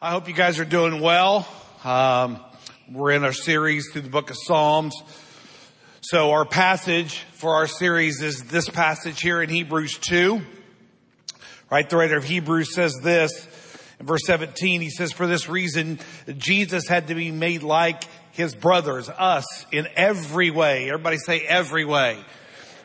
[0.00, 1.48] I hope you guys are doing well.
[1.82, 2.38] Um,
[2.88, 4.94] we're in our series through the book of Psalms.
[6.02, 10.40] So our passage for our series is this passage here in Hebrews 2.
[11.68, 11.90] Right?
[11.90, 13.44] The writer of Hebrews says this
[13.98, 14.80] in verse 17.
[14.80, 15.98] He says, for this reason,
[16.36, 20.90] Jesus had to be made like his brothers, us, in every way.
[20.90, 22.24] Everybody say every way.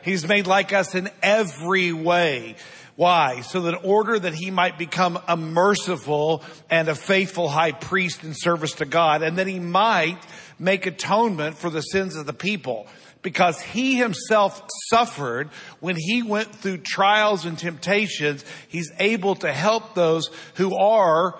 [0.02, 2.56] He's made like us in every way.
[2.96, 3.40] Why?
[3.40, 8.22] So that in order that he might become a merciful and a faithful high priest
[8.22, 10.18] in service to God, and that he might
[10.58, 12.86] make atonement for the sins of the people.
[13.22, 15.48] Because he himself suffered
[15.80, 21.34] when he went through trials and temptations, he's able to help those who are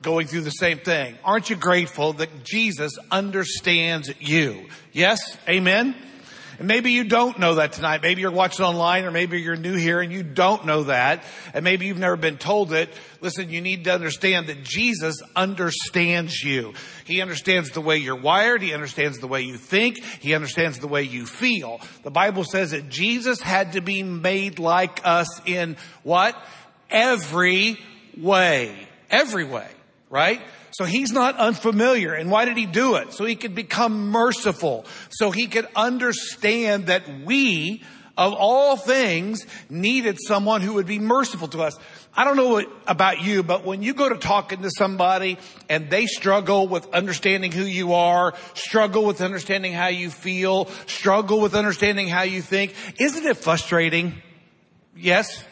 [0.00, 1.16] going through the same thing.
[1.24, 4.68] Aren't you grateful that Jesus understands you?
[4.92, 5.18] Yes?
[5.48, 5.94] Amen?
[6.58, 8.02] And maybe you don't know that tonight.
[8.02, 11.22] Maybe you're watching online or maybe you're new here and you don't know that.
[11.52, 12.88] And maybe you've never been told it.
[13.20, 16.72] Listen, you need to understand that Jesus understands you.
[17.04, 18.62] He understands the way you're wired.
[18.62, 20.02] He understands the way you think.
[20.02, 21.80] He understands the way you feel.
[22.02, 26.36] The Bible says that Jesus had to be made like us in what?
[26.90, 27.78] Every
[28.16, 28.88] way.
[29.10, 29.68] Every way.
[30.08, 30.40] Right?
[30.70, 32.12] So he's not unfamiliar.
[32.12, 33.12] And why did he do it?
[33.12, 34.84] So he could become merciful.
[35.10, 37.82] So he could understand that we,
[38.16, 41.76] of all things, needed someone who would be merciful to us.
[42.14, 45.90] I don't know what, about you, but when you go to talking to somebody and
[45.90, 51.54] they struggle with understanding who you are, struggle with understanding how you feel, struggle with
[51.54, 54.22] understanding how you think, isn't it frustrating?
[54.94, 55.42] Yes?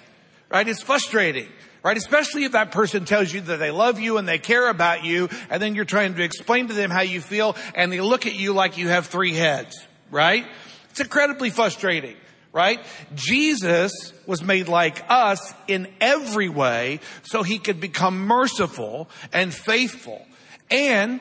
[0.50, 0.68] Right?
[0.68, 1.48] It's frustrating
[1.84, 1.96] right?
[1.98, 5.28] Especially if that person tells you that they love you and they care about you,
[5.50, 8.34] and then you're trying to explain to them how you feel, and they look at
[8.34, 9.76] you like you have three heads,
[10.10, 10.46] right?
[10.90, 12.16] It's incredibly frustrating,
[12.52, 12.80] right?
[13.14, 13.92] Jesus
[14.26, 20.26] was made like us in every way so he could become merciful and faithful.
[20.70, 21.20] And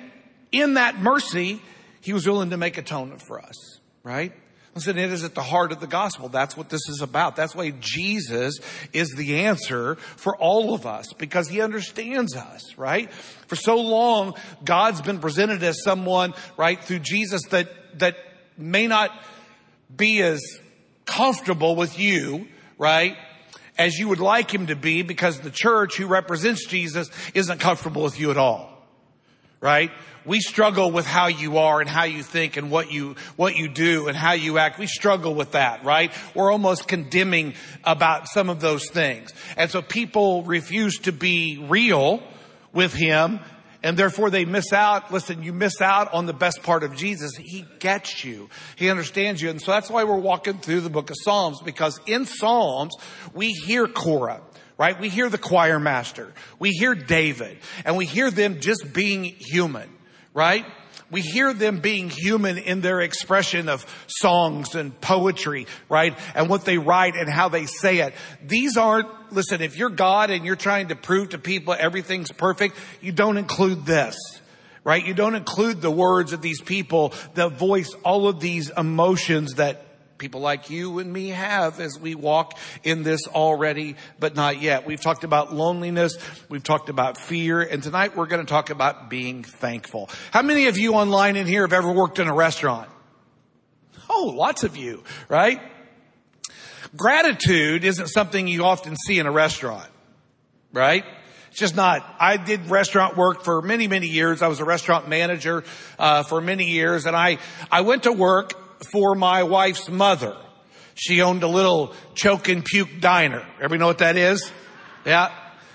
[0.53, 1.61] in that mercy,
[2.00, 4.31] he was willing to make atonement for us, right?
[4.75, 6.29] Listen, it is at the heart of the gospel.
[6.29, 7.35] That's what this is about.
[7.35, 8.59] That's why Jesus
[8.91, 13.12] is the answer for all of us because he understands us, right?
[13.13, 14.33] For so long,
[14.63, 17.69] God's been presented as someone, right, through Jesus that,
[18.00, 18.17] that
[18.57, 19.12] may not
[19.95, 20.41] be as
[21.06, 22.47] comfortable with you,
[22.79, 23.16] right?
[23.78, 28.01] As you would like him to be because the church who represents Jesus isn't comfortable
[28.01, 28.72] with you at all,
[29.62, 29.91] right?
[30.25, 33.67] We struggle with how you are and how you think and what you, what you
[33.67, 34.79] do and how you act.
[34.79, 36.11] We struggle with that, right?
[36.34, 39.33] We're almost condemning about some of those things.
[39.57, 42.23] And so people refuse to be real
[42.72, 43.39] with him
[43.83, 45.12] and therefore they miss out.
[45.12, 47.35] Listen, you miss out on the best part of Jesus.
[47.35, 48.50] He gets you.
[48.78, 49.50] He understands you.
[49.50, 52.95] And so that's why we're walking through the book of Psalms because in Psalms
[53.33, 54.41] we hear Korah
[54.75, 55.00] right?
[55.00, 56.33] We hear the choir master.
[56.57, 59.88] We hear David and we hear them just being human
[60.33, 60.66] right?
[61.11, 66.17] We hear them being human in their expression of songs and poetry, right?
[66.33, 68.16] And what they write and how they say it.
[68.44, 72.75] These aren't, listen, if you're God and you're trying to prove to people everything's perfect,
[73.01, 74.16] you don't include this
[74.85, 75.05] right?
[75.05, 79.85] You don't include the words of these people that voice all of these emotions that
[80.23, 84.85] people like you and me have as we walk in this already, but not yet.
[84.85, 86.17] We've talked about loneliness.
[86.47, 87.59] We've talked about fear.
[87.59, 90.09] And tonight we're going to talk about being thankful.
[90.31, 92.89] How many of you online in here have ever worked in a restaurant?
[94.09, 95.59] Oh, lots of you, right?
[96.95, 99.89] Gratitude isn't something you often see in a restaurant,
[100.72, 101.03] right?
[101.50, 102.16] It's just not.
[102.17, 104.41] I did restaurant work for many, many years.
[104.41, 105.66] I was a restaurant manager
[106.00, 107.39] uh, for many years, and I
[107.69, 110.35] I went to work for my wife's mother.
[110.95, 113.45] She owned a little choke and puke diner.
[113.55, 114.51] Everybody know what that is?
[115.05, 115.31] Yeah.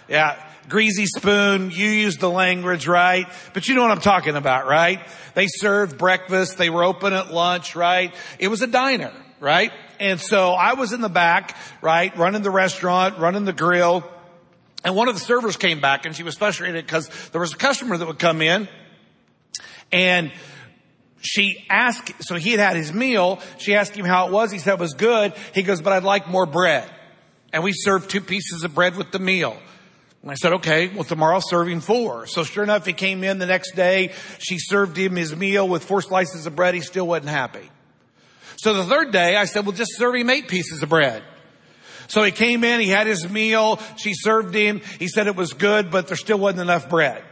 [0.09, 0.43] Yeah.
[0.69, 1.71] Greasy spoon.
[1.71, 3.27] You use the language, right?
[3.55, 5.01] But you know what I'm talking about, right?
[5.35, 6.59] They served breakfast.
[6.59, 8.15] They were open at lunch, right?
[8.39, 9.73] It was a diner, right?
[9.99, 12.17] And so I was in the back, right?
[12.17, 14.09] Running the restaurant, running the grill.
[14.85, 17.57] And one of the servers came back and she was frustrated because there was a
[17.57, 18.69] customer that would come in
[19.91, 20.31] and
[21.21, 23.41] she asked, so he had had his meal.
[23.59, 24.53] She asked him how it was.
[24.53, 25.33] He said it was good.
[25.55, 26.89] He goes, but I'd like more bread.
[27.53, 29.57] And we served two pieces of bread with the meal.
[30.23, 32.27] And I said, okay, well, tomorrow serving four.
[32.27, 34.13] So sure enough, he came in the next day.
[34.39, 36.75] She served him his meal with four slices of bread.
[36.75, 37.69] He still wasn't happy.
[38.57, 41.23] So the third day, I said, well, just serve him eight pieces of bread.
[42.09, 45.53] So he came in, he had his meal, she served him, he said it was
[45.53, 47.23] good, but there still wasn't enough bread.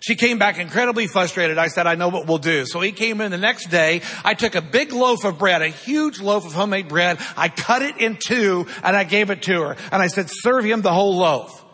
[0.00, 1.58] She came back incredibly frustrated.
[1.58, 2.64] I said, I know what we'll do.
[2.64, 4.00] So he came in the next day.
[4.24, 7.18] I took a big loaf of bread, a huge loaf of homemade bread.
[7.36, 9.76] I cut it in two and I gave it to her.
[9.92, 11.64] And I said, serve him the whole loaf.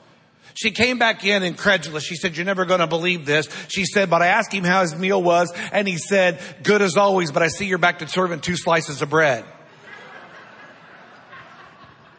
[0.54, 2.02] She came back in incredulous.
[2.02, 3.48] She said, you're never going to believe this.
[3.68, 6.96] She said, but I asked him how his meal was and he said, good as
[6.96, 9.44] always, but I see you're back to serving two slices of bread.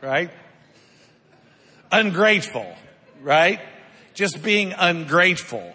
[0.02, 0.30] right?
[1.92, 2.76] Ungrateful,
[3.22, 3.60] right?
[4.14, 5.74] Just being ungrateful,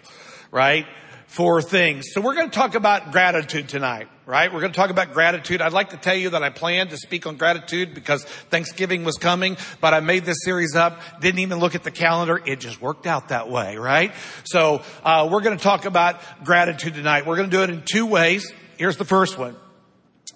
[0.53, 0.85] right?
[1.27, 2.05] For things.
[2.13, 4.53] So we're going to talk about gratitude tonight right?
[4.53, 5.61] We're going to talk about gratitude.
[5.61, 9.15] I'd like to tell you that I planned to speak on gratitude because Thanksgiving was
[9.17, 12.41] coming, but I made this series up, didn't even look at the calendar.
[12.45, 14.13] It just worked out that way, right?
[14.45, 17.25] So, uh, we're going to talk about gratitude tonight.
[17.25, 18.51] We're going to do it in two ways.
[18.77, 19.55] Here's the first one.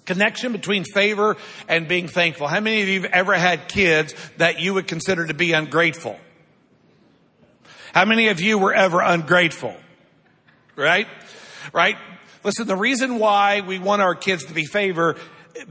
[0.04, 1.36] Connection between favor
[1.66, 2.46] and being thankful.
[2.46, 6.18] How many of you have ever had kids that you would consider to be ungrateful?
[7.92, 9.74] How many of you were ever ungrateful?
[10.78, 11.08] Right?
[11.72, 11.96] Right?
[12.44, 15.16] Listen, the reason why we want our kids to be favor,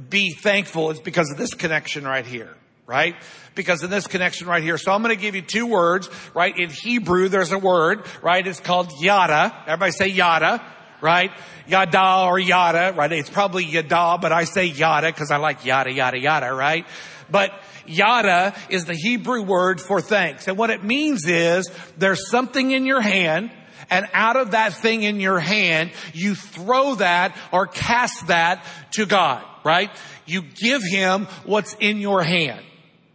[0.09, 2.53] be thankful is because of this connection right here,
[2.85, 3.15] right?
[3.55, 4.77] Because of this connection right here.
[4.77, 6.55] So I'm going to give you two words, right?
[6.57, 8.45] In Hebrew, there's a word, right?
[8.45, 9.55] It's called yada.
[9.65, 10.61] Everybody say yada,
[10.99, 11.31] right?
[11.67, 13.11] Yada or yada, right?
[13.13, 16.85] It's probably yada, but I say yada because I like yada, yada, yada, right?
[17.31, 17.51] But
[17.85, 20.49] yada is the Hebrew word for thanks.
[20.49, 23.51] And what it means is there's something in your hand
[23.89, 29.05] and out of that thing in your hand, you throw that or cast that to
[29.05, 29.89] God, right?
[30.25, 32.63] You give him what's in your hand,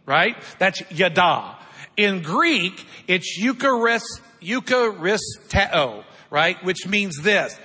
[0.05, 0.35] right?
[0.59, 1.57] That's yada.
[1.95, 6.63] In Greek, it's eucharist, eucharisteo, right?
[6.63, 7.57] Which means this.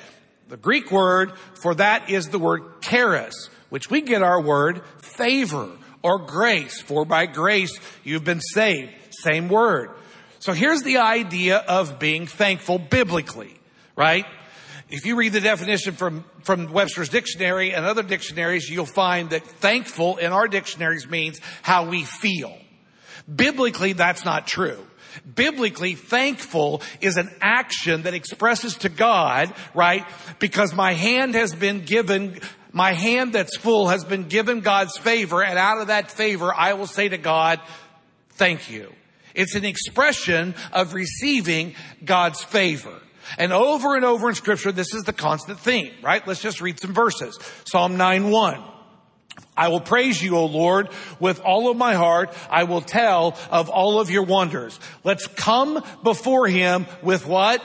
[0.48, 5.70] The Greek word for that is the word charis, which we get our word favor
[6.02, 6.80] or grace.
[6.80, 8.92] For by grace you've been saved.
[9.10, 9.90] Same word.
[10.48, 13.54] So here's the idea of being thankful biblically,
[13.94, 14.24] right?
[14.88, 19.46] If you read the definition from, from Webster's dictionary and other dictionaries, you'll find that
[19.46, 22.56] thankful in our dictionaries means how we feel.
[23.30, 24.78] Biblically, that's not true.
[25.34, 30.06] Biblically, thankful is an action that expresses to God, right?
[30.38, 32.40] Because my hand has been given,
[32.72, 36.72] my hand that's full has been given God's favor, and out of that favor, I
[36.72, 37.60] will say to God,
[38.30, 38.94] thank you.
[39.34, 42.94] It's an expression of receiving God's favor.
[43.36, 46.26] And over and over in scripture, this is the constant theme, right?
[46.26, 47.38] Let's just read some verses.
[47.64, 48.62] Psalm 9 1.
[49.56, 50.88] I will praise you, O Lord,
[51.18, 52.32] with all of my heart.
[52.48, 54.78] I will tell of all of your wonders.
[55.02, 57.62] Let's come before him with what?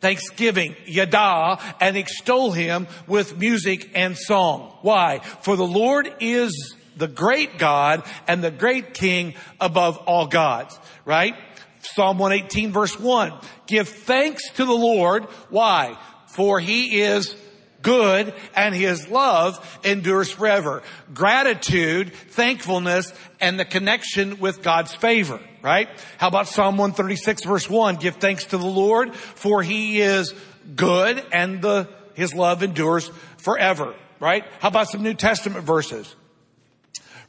[0.00, 4.72] Thanksgiving, yada, and extol him with music and song.
[4.82, 5.18] Why?
[5.42, 11.34] For the Lord is the great God and the great King above all gods, right?
[11.80, 13.32] Psalm 118 verse 1.
[13.66, 15.24] Give thanks to the Lord.
[15.50, 15.98] Why?
[16.26, 17.34] For he is
[17.82, 20.82] good and his love endures forever.
[21.14, 25.88] Gratitude, thankfulness, and the connection with God's favor, right?
[26.18, 27.96] How about Psalm 136 verse 1?
[27.96, 30.34] Give thanks to the Lord for he is
[30.74, 34.44] good and the, his love endures forever, right?
[34.60, 36.14] How about some New Testament verses?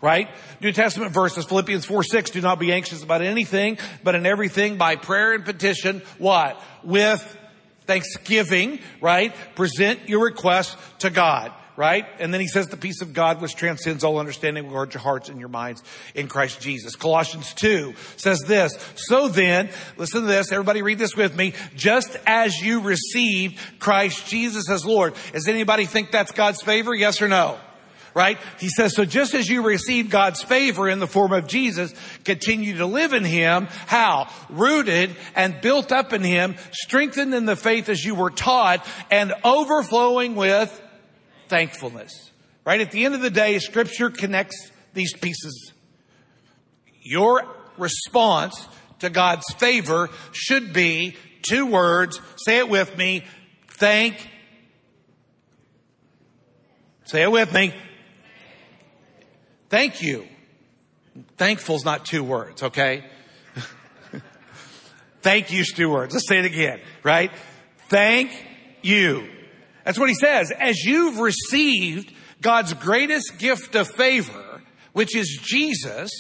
[0.01, 0.29] Right?
[0.61, 4.77] New Testament verses, Philippians 4, 6, do not be anxious about anything, but in everything
[4.77, 6.61] by prayer and petition, what?
[6.83, 7.37] With
[7.85, 9.33] thanksgiving, right?
[9.55, 12.05] Present your request to God, right?
[12.19, 15.01] And then he says the peace of God which transcends all understanding will guard your
[15.01, 15.83] hearts and your minds
[16.15, 16.95] in Christ Jesus.
[16.95, 22.15] Colossians 2 says this, so then, listen to this, everybody read this with me, just
[22.25, 25.13] as you received Christ Jesus as Lord.
[25.33, 26.95] Does anybody think that's God's favor?
[26.95, 27.59] Yes or no?
[28.13, 28.37] Right?
[28.59, 32.77] He says, so just as you received God's favor in the form of Jesus, continue
[32.77, 33.67] to live in Him.
[33.87, 34.29] How?
[34.49, 39.33] Rooted and built up in Him, strengthened in the faith as you were taught, and
[39.43, 40.81] overflowing with
[41.47, 42.31] thankfulness.
[42.65, 42.81] Right?
[42.81, 45.73] At the end of the day, Scripture connects these pieces.
[47.01, 47.43] Your
[47.77, 48.67] response
[48.99, 52.19] to God's favor should be two words.
[52.45, 53.23] Say it with me.
[53.69, 54.29] Thank.
[57.05, 57.73] Say it with me.
[59.69, 60.27] Thank you.
[61.37, 63.03] Thankful's not two words, okay?
[65.21, 66.13] Thank you, two words.
[66.13, 67.31] Let's say it again, right?
[67.89, 68.31] Thank
[68.81, 69.27] you.
[69.85, 70.51] That's what he says.
[70.51, 74.61] As you've received God's greatest gift of favor,
[74.93, 76.11] which is Jesus,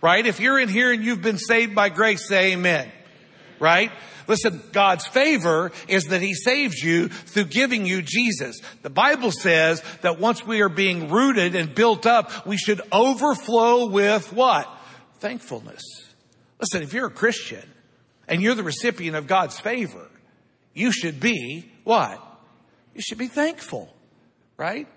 [0.00, 0.24] right?
[0.24, 2.90] If you're in here and you've been saved by grace, say amen.
[3.58, 3.90] Right?
[4.28, 8.60] Listen, God's favor is that He saves you through giving you Jesus.
[8.82, 13.86] The Bible says that once we are being rooted and built up, we should overflow
[13.86, 14.68] with what?
[15.18, 15.82] Thankfulness.
[16.60, 17.62] Listen, if you're a Christian
[18.28, 20.08] and you're the recipient of God's favor,
[20.74, 22.20] you should be what?
[22.94, 23.94] You should be thankful,
[24.56, 24.88] right?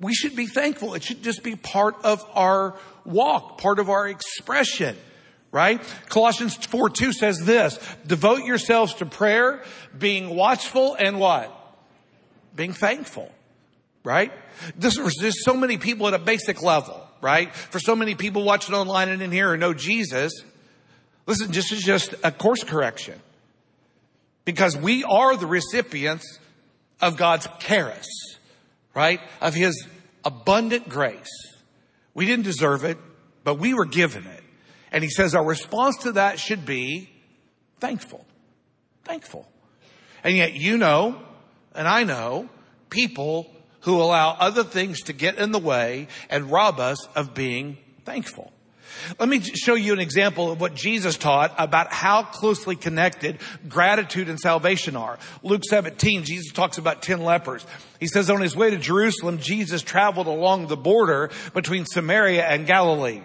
[0.00, 0.94] We should be thankful.
[0.94, 2.74] It should just be part of our
[3.04, 4.96] walk, part of our expression
[5.52, 5.80] right?
[6.08, 9.62] Colossians 4 2 says this, devote yourselves to prayer,
[9.96, 11.54] being watchful and what?
[12.56, 13.30] Being thankful,
[14.02, 14.32] right?
[14.76, 17.54] This, there's so many people at a basic level, right?
[17.54, 20.32] For so many people watching online and in here who know Jesus,
[21.26, 23.20] listen, this is just a course correction.
[24.44, 26.38] Because we are the recipients
[27.00, 28.08] of God's charis,
[28.94, 29.20] right?
[29.40, 29.86] Of His
[30.24, 31.30] abundant grace.
[32.14, 32.98] We didn't deserve it,
[33.44, 34.41] but we were given it.
[34.92, 37.10] And he says our response to that should be
[37.80, 38.24] thankful.
[39.04, 39.48] Thankful.
[40.22, 41.20] And yet you know,
[41.74, 42.48] and I know,
[42.90, 47.78] people who allow other things to get in the way and rob us of being
[48.04, 48.52] thankful.
[49.18, 54.28] Let me show you an example of what Jesus taught about how closely connected gratitude
[54.28, 55.18] and salvation are.
[55.42, 57.64] Luke 17, Jesus talks about 10 lepers.
[57.98, 62.66] He says on his way to Jerusalem, Jesus traveled along the border between Samaria and
[62.66, 63.22] Galilee.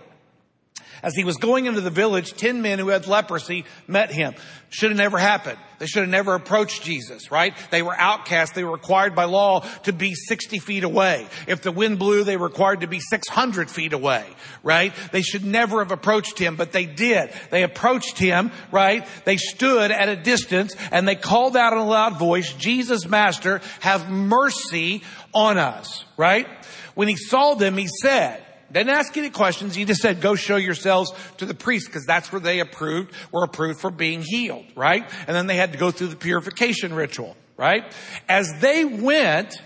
[1.04, 4.34] As he was going into the village, 10 men who had leprosy met him.
[4.70, 5.58] Should have never happened.
[5.80, 7.54] They should have never approached Jesus, right?
[7.72, 8.54] They were outcasts.
[8.54, 11.28] They were required by law to be 60 feet away.
[11.48, 14.26] If the wind blew, they were required to be 600 feet away,
[14.64, 14.94] right?
[15.12, 17.32] They should never have approached him, but they did.
[17.50, 19.08] They approached him, right?
[19.24, 23.62] They stood at a distance and they called out in a loud voice, Jesus, Master,
[23.80, 26.48] have mercy on us, right?
[26.96, 29.76] When he saw them, he said, didn't ask any questions.
[29.76, 33.44] He just said, go show yourselves to the priest because that's where they approved, were
[33.44, 35.10] approved for being healed, right?
[35.28, 37.84] And then they had to go through the purification ritual, right?
[38.28, 39.62] As they went,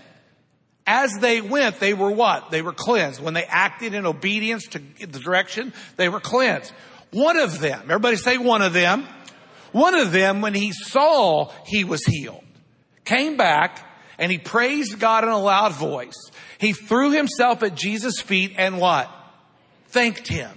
[0.86, 2.50] as they went, they were what?
[2.50, 3.22] They were cleansed.
[3.22, 6.72] When they acted in obedience to the direction, they were cleansed.
[7.10, 9.06] One of them, everybody say one of them,
[9.72, 12.44] one of them, when he saw he was healed,
[13.04, 16.30] came back and he praised God in a loud voice.
[16.62, 19.10] He threw himself at Jesus' feet and what?
[19.88, 20.48] Thanked him.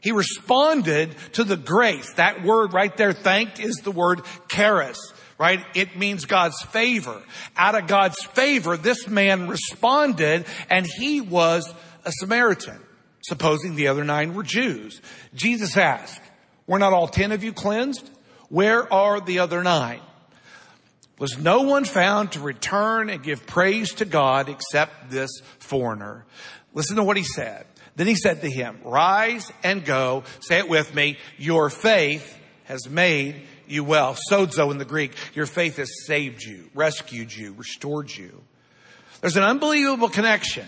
[0.00, 2.12] He responded to the grace.
[2.16, 4.98] That word right there, thanked, is the word charis,
[5.38, 5.64] right?
[5.74, 7.22] It means God's favor.
[7.56, 11.72] Out of God's favor, this man responded and he was
[12.04, 12.78] a Samaritan,
[13.22, 15.00] supposing the other nine were Jews.
[15.34, 16.20] Jesus asked,
[16.66, 18.10] were not all ten of you cleansed?
[18.50, 20.02] Where are the other nine?
[21.18, 26.26] Was no one found to return and give praise to God except this foreigner.
[26.72, 27.66] Listen to what he said.
[27.96, 30.24] Then he said to him, rise and go.
[30.40, 31.16] Say it with me.
[31.38, 34.16] Your faith has made you well.
[34.30, 35.12] Sozo in the Greek.
[35.34, 38.42] Your faith has saved you, rescued you, restored you.
[39.20, 40.66] There's an unbelievable connection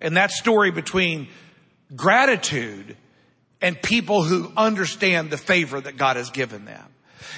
[0.00, 1.28] in that story between
[1.94, 2.96] gratitude
[3.60, 6.93] and people who understand the favor that God has given them.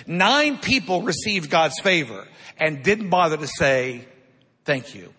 [0.06, 2.26] Nine people received God's favor
[2.58, 4.06] and didn't bother to say
[4.64, 5.12] thank you.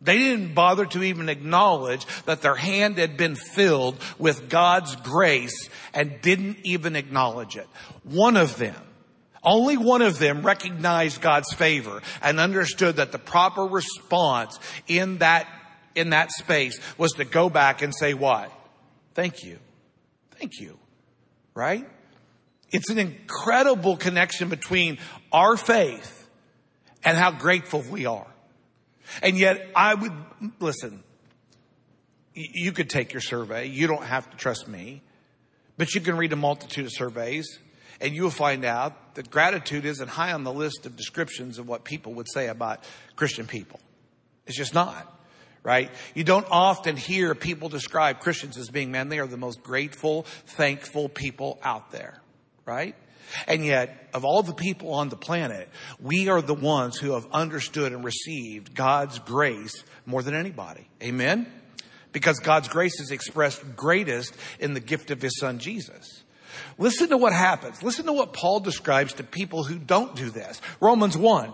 [0.00, 5.70] They didn't bother to even acknowledge that their hand had been filled with God's grace
[5.94, 7.66] and didn't even acknowledge it.
[8.02, 8.76] One of them,
[9.42, 15.48] only one of them recognized God's favor and understood that the proper response in that,
[15.94, 18.52] in that space was to go back and say what?
[19.14, 19.58] Thank you.
[20.32, 20.78] Thank you.
[21.54, 21.88] Right?
[22.74, 24.98] It's an incredible connection between
[25.30, 26.28] our faith
[27.04, 28.26] and how grateful we are.
[29.22, 30.12] And yet I would,
[30.58, 31.04] listen,
[32.34, 33.66] you could take your survey.
[33.66, 35.02] You don't have to trust me,
[35.78, 37.60] but you can read a multitude of surveys
[38.00, 41.68] and you will find out that gratitude isn't high on the list of descriptions of
[41.68, 42.82] what people would say about
[43.14, 43.78] Christian people.
[44.46, 45.12] It's just not
[45.62, 45.90] right?
[46.14, 50.24] You don't often hear people describe Christians as being, man, they are the most grateful,
[50.44, 52.20] thankful people out there
[52.66, 52.94] right?
[53.46, 55.68] And yet, of all the people on the planet,
[56.00, 60.88] we are the ones who have understood and received God's grace more than anybody.
[61.02, 61.50] Amen?
[62.12, 66.22] Because God's grace is expressed greatest in the gift of His Son Jesus.
[66.78, 67.82] Listen to what happens.
[67.82, 70.60] Listen to what Paul describes to people who don't do this.
[70.80, 71.52] Romans 1.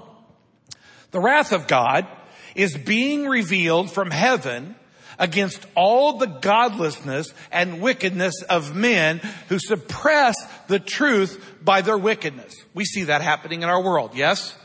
[1.12, 2.06] The wrath of God
[2.54, 4.76] is being revealed from heaven
[5.20, 10.34] against all the godlessness and wickedness of men who suppress
[10.66, 12.56] the truth by their wickedness.
[12.74, 14.56] We see that happening in our world, yes?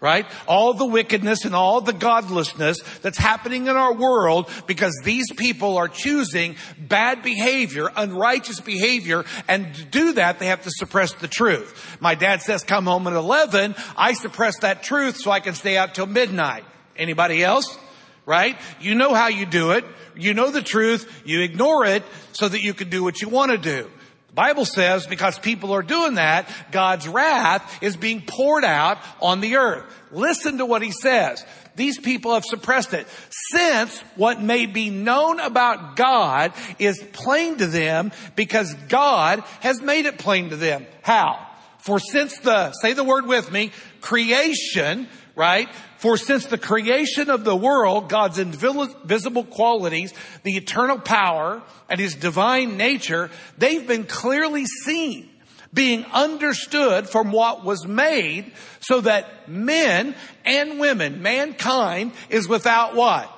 [0.00, 0.26] Right?
[0.48, 5.78] All the wickedness and all the godlessness that's happening in our world because these people
[5.78, 11.28] are choosing bad behavior, unrighteous behavior, and to do that, they have to suppress the
[11.28, 11.96] truth.
[12.00, 13.76] My dad says come home at 11.
[13.96, 16.64] I suppress that truth so I can stay out till midnight.
[16.96, 17.78] Anybody else?
[18.26, 18.56] Right?
[18.80, 19.84] You know how you do it.
[20.16, 21.22] You know the truth.
[21.24, 22.02] You ignore it
[22.32, 23.90] so that you can do what you want to do.
[24.28, 29.40] The Bible says because people are doing that, God's wrath is being poured out on
[29.40, 29.84] the earth.
[30.10, 31.44] Listen to what he says.
[31.76, 33.06] These people have suppressed it.
[33.50, 40.06] Since what may be known about God is plain to them because God has made
[40.06, 40.86] it plain to them.
[41.02, 41.46] How?
[41.78, 45.68] For since the, say the word with me, creation, right?
[46.02, 52.16] For since the creation of the world, God's invisible qualities, the eternal power, and his
[52.16, 55.28] divine nature, they've been clearly seen,
[55.72, 63.32] being understood from what was made, so that men and women, mankind, is without what?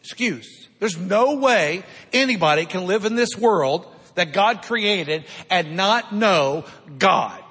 [0.00, 0.68] Excuse.
[0.78, 1.82] There's no way
[2.14, 6.64] anybody can live in this world that God created and not know
[6.98, 7.44] God.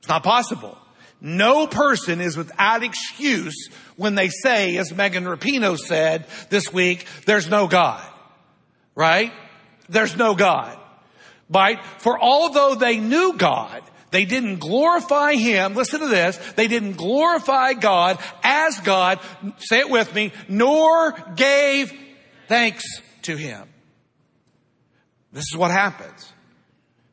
[0.00, 0.76] It's not possible.
[1.20, 7.48] No person is without excuse when they say, as Megan Rapinoe said this week, there's
[7.48, 8.06] no God.
[8.94, 9.32] Right?
[9.88, 10.78] There's no God.
[11.50, 11.84] Right?
[11.98, 15.74] For although they knew God, they didn't glorify Him.
[15.74, 16.36] Listen to this.
[16.56, 19.20] They didn't glorify God as God.
[19.58, 20.32] Say it with me.
[20.48, 21.92] Nor gave
[22.48, 22.84] thanks
[23.22, 23.68] to Him.
[25.32, 26.32] This is what happens.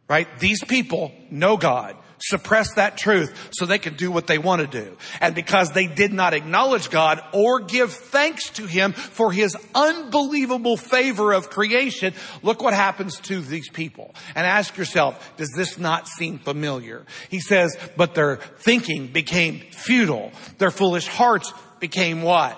[0.08, 0.28] Right?
[0.40, 4.67] These people know God suppress that truth so they could do what they want to
[4.67, 4.97] do.
[5.21, 10.77] And because they did not acknowledge God or give thanks to Him for His unbelievable
[10.77, 14.13] favor of creation, look what happens to these people.
[14.36, 17.05] And ask yourself, does this not seem familiar?
[17.29, 20.31] He says, but their thinking became futile.
[20.57, 22.57] Their foolish hearts became what?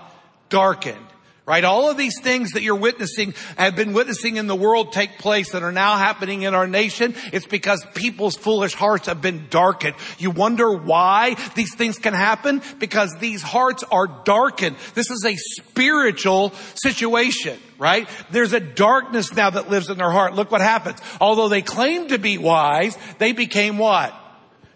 [0.50, 1.09] Darkened
[1.50, 1.64] right?
[1.64, 5.54] All of these things that you're witnessing have been witnessing in the world take place
[5.54, 7.16] that are now happening in our nation.
[7.34, 9.96] It's because people's foolish hearts have been darkened.
[10.20, 12.62] You wonder why these things can happen?
[12.78, 14.76] Because these hearts are darkened.
[14.94, 18.08] This is a spiritual situation, right?
[18.30, 20.36] There's a darkness now that lives in their heart.
[20.36, 21.00] Look what happens.
[21.20, 24.14] Although they claim to be wise, they became what?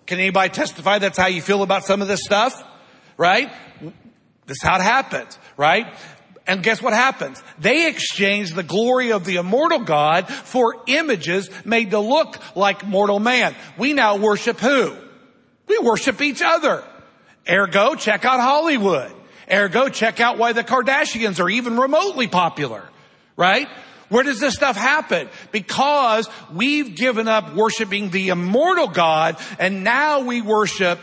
[0.08, 2.60] Can anybody testify that's how you feel about some of this stuff?
[3.15, 3.51] Right?
[4.48, 5.94] This is how it happens, right?
[6.45, 7.41] And guess what happens?
[7.57, 13.19] They exchange the glory of the immortal God for images made to look like mortal
[13.19, 13.55] man.
[13.77, 14.95] We now worship who?
[15.67, 16.83] We worship each other.
[17.50, 19.12] Ergo, check out Hollywood.
[19.50, 22.89] Ergo, check out why the Kardashians are even remotely popular.
[23.37, 23.68] Right?
[24.09, 25.29] Where does this stuff happen?
[25.51, 31.00] Because we've given up worshiping the immortal God and now we worship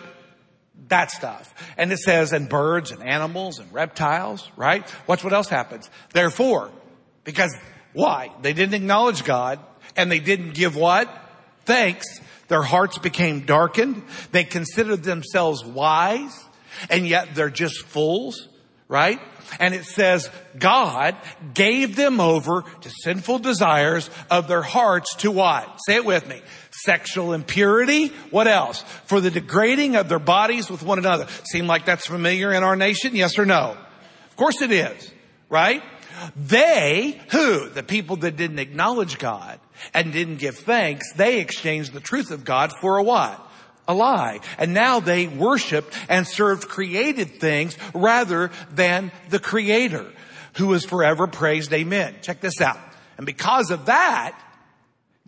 [0.90, 1.52] that stuff.
[1.76, 4.86] And it says, and birds and animals and reptiles, right?
[5.06, 5.90] Watch what else happens.
[6.12, 6.70] Therefore,
[7.24, 7.56] because
[7.92, 8.30] why?
[8.42, 9.58] They didn't acknowledge God
[9.96, 11.08] and they didn't give what?
[11.64, 12.06] Thanks.
[12.48, 14.02] Their hearts became darkened.
[14.32, 16.44] They considered themselves wise
[16.88, 18.48] and yet they're just fools,
[18.88, 19.20] right?
[19.58, 21.16] And it says God
[21.54, 25.78] gave them over to sinful desires of their hearts to what?
[25.86, 26.40] Say it with me
[26.84, 28.08] sexual impurity.
[28.30, 28.82] What else?
[29.06, 31.26] For the degrading of their bodies with one another.
[31.50, 33.14] Seem like that's familiar in our nation?
[33.14, 33.76] Yes or no?
[34.30, 35.12] Of course it is,
[35.48, 35.82] right?
[36.36, 37.68] They, who?
[37.68, 39.58] The people that didn't acknowledge God
[39.94, 43.46] and didn't give thanks, they exchanged the truth of God for a what?
[43.88, 44.40] A lie.
[44.58, 50.10] And now they worshiped and served created things rather than the creator
[50.54, 51.72] who is forever praised.
[51.72, 52.14] Amen.
[52.22, 52.78] Check this out.
[53.16, 54.38] And because of that,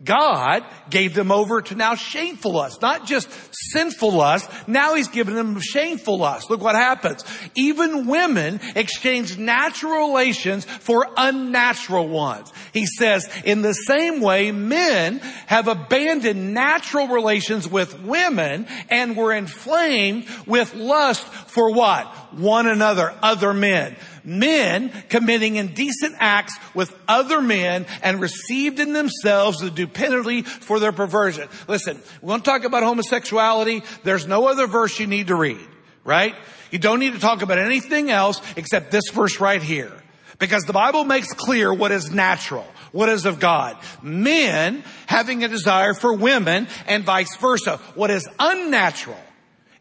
[0.03, 3.29] God gave them over to now shameful lust, not just
[3.71, 4.49] sinful lust.
[4.67, 6.49] Now he's given them shameful lust.
[6.49, 7.23] Look what happens.
[7.55, 12.51] Even women exchange natural relations for unnatural ones.
[12.73, 19.33] He says, in the same way, men have abandoned natural relations with women and were
[19.33, 22.07] inflamed with lust for what?
[22.33, 29.59] One another, other men men committing indecent acts with other men and received in themselves
[29.59, 31.47] the due penalty for their perversion.
[31.67, 33.83] Listen, we want to talk about homosexuality.
[34.03, 35.67] There's no other verse you need to read,
[36.03, 36.35] right?
[36.71, 39.91] You don't need to talk about anything else except this verse right here.
[40.39, 43.77] Because the Bible makes clear what is natural, what is of God.
[44.01, 47.77] Men having a desire for women and vice versa.
[47.95, 49.19] What is unnatural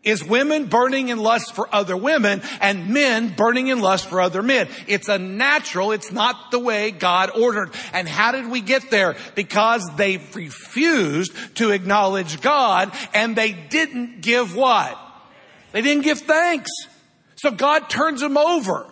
[0.03, 4.43] is women burning in lust for other women and men burning in lust for other
[4.43, 4.69] men.
[4.87, 7.71] It's a natural, it's not the way God ordered.
[7.93, 9.17] And how did we get there?
[9.35, 14.99] Because they refused to acknowledge God and they didn't give what?
[15.73, 16.71] They didn't give thanks.
[17.37, 18.87] So God turns them over.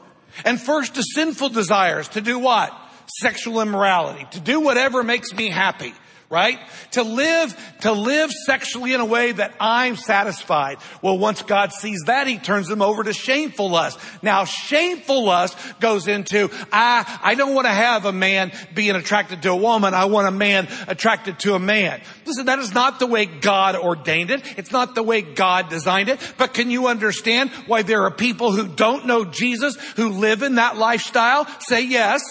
[0.44, 2.72] And first to sinful desires to do what?
[3.20, 5.92] Sexual immorality, to do whatever makes me happy
[6.30, 6.60] right?
[6.92, 10.78] To live, to live sexually in a way that I'm satisfied.
[11.02, 13.98] Well, once God sees that, He turns them over to shameful lust.
[14.22, 19.42] Now, shameful lust goes into, I, I don't want to have a man being attracted
[19.42, 19.92] to a woman.
[19.92, 22.00] I want a man attracted to a man.
[22.24, 24.42] Listen, that is not the way God ordained it.
[24.56, 26.34] It's not the way God designed it.
[26.38, 30.54] But can you understand why there are people who don't know Jesus who live in
[30.54, 31.48] that lifestyle?
[31.58, 32.22] Say yes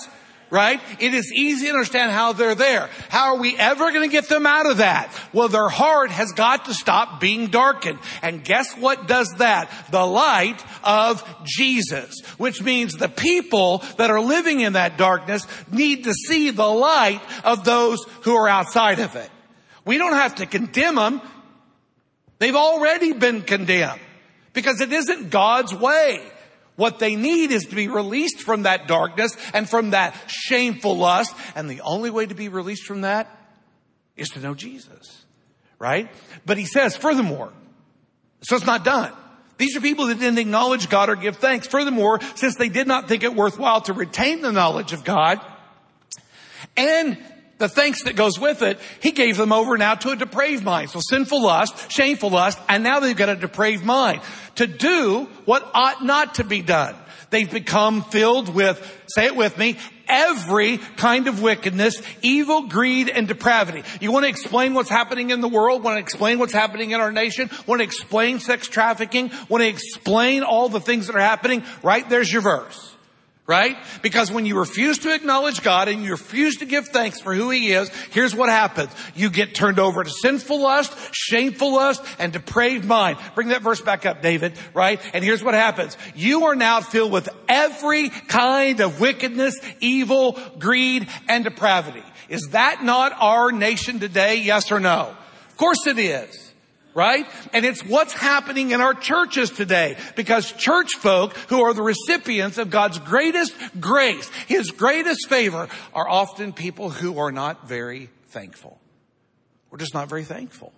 [0.50, 0.82] right?
[1.00, 2.90] It is easy to understand how they're there.
[3.10, 5.14] How are we ever going to get them out of that?
[5.34, 8.00] Well, their heart has got to stop being darkened.
[8.22, 9.72] And guess what does that?
[9.92, 16.06] The light of Jesus, which means the people that are living in that darkness need
[16.06, 19.30] to see the light of those who are outside of it.
[19.86, 21.22] We don't have to condemn them.
[22.40, 24.00] They've already been condemned
[24.54, 26.22] because it isn't God's way.
[26.80, 31.36] What they need is to be released from that darkness and from that shameful lust.
[31.54, 33.30] And the only way to be released from that
[34.16, 35.26] is to know Jesus.
[35.78, 36.10] Right?
[36.46, 37.52] But he says, furthermore,
[38.44, 39.12] so it's not done.
[39.58, 41.68] These are people that didn't acknowledge God or give thanks.
[41.68, 45.42] Furthermore, since they did not think it worthwhile to retain the knowledge of God
[46.78, 47.18] and
[47.60, 50.90] the thanks that goes with it, he gave them over now to a depraved mind.
[50.90, 54.22] So sinful lust, shameful lust, and now they've got a depraved mind
[54.56, 56.96] to do what ought not to be done.
[57.30, 63.28] They've become filled with, say it with me, every kind of wickedness, evil, greed, and
[63.28, 63.84] depravity.
[64.02, 65.84] You want to explain what's happening in the world?
[65.84, 67.52] Want to explain what's happening in our nation?
[67.68, 69.32] Want to explain sex trafficking?
[69.48, 71.64] Want to explain all the things that are happening?
[71.84, 72.10] Right?
[72.10, 72.89] There's your verse
[73.50, 73.78] right?
[74.04, 77.50] Because when you refuse to acknowledge God and you refuse to give thanks for who
[77.50, 78.92] He is, here's what happens.
[79.16, 83.18] You get turned over to sinful lust, shameful lust, and depraved mind.
[83.34, 85.02] Bring that verse back up, David, right?
[85.16, 85.98] And here's what happens.
[86.14, 92.04] You are now filled with every kind of wickedness, evil, greed, and depravity.
[92.30, 94.42] Is that not our nation today?
[94.42, 95.16] Yes or no?
[95.50, 96.49] Of course it is
[96.94, 97.26] right?
[97.54, 102.58] And it's what's happening in our churches today because church folk who are the recipients
[102.58, 108.80] of God's greatest grace, His greatest favor, are often people who are not very thankful.
[109.70, 110.74] We're just not very thankful.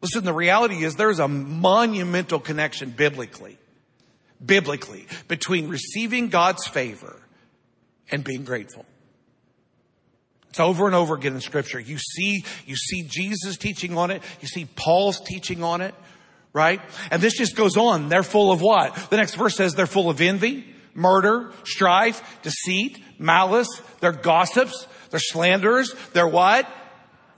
[0.00, 3.56] Listen, the reality is there's a monumental connection biblically,
[4.44, 7.22] biblically, between receiving God's favor
[8.10, 8.84] and being grateful.
[10.52, 11.80] It's over and over again in scripture.
[11.80, 14.22] You see, you see Jesus teaching on it.
[14.42, 15.94] You see Paul's teaching on it,
[16.52, 16.78] right?
[17.10, 18.10] And this just goes on.
[18.10, 18.94] They're full of what?
[19.08, 23.80] The next verse says they're full of envy, murder, strife, deceit, malice.
[24.00, 24.86] They're gossips.
[25.08, 25.94] They're slanderers.
[26.12, 26.68] They're what?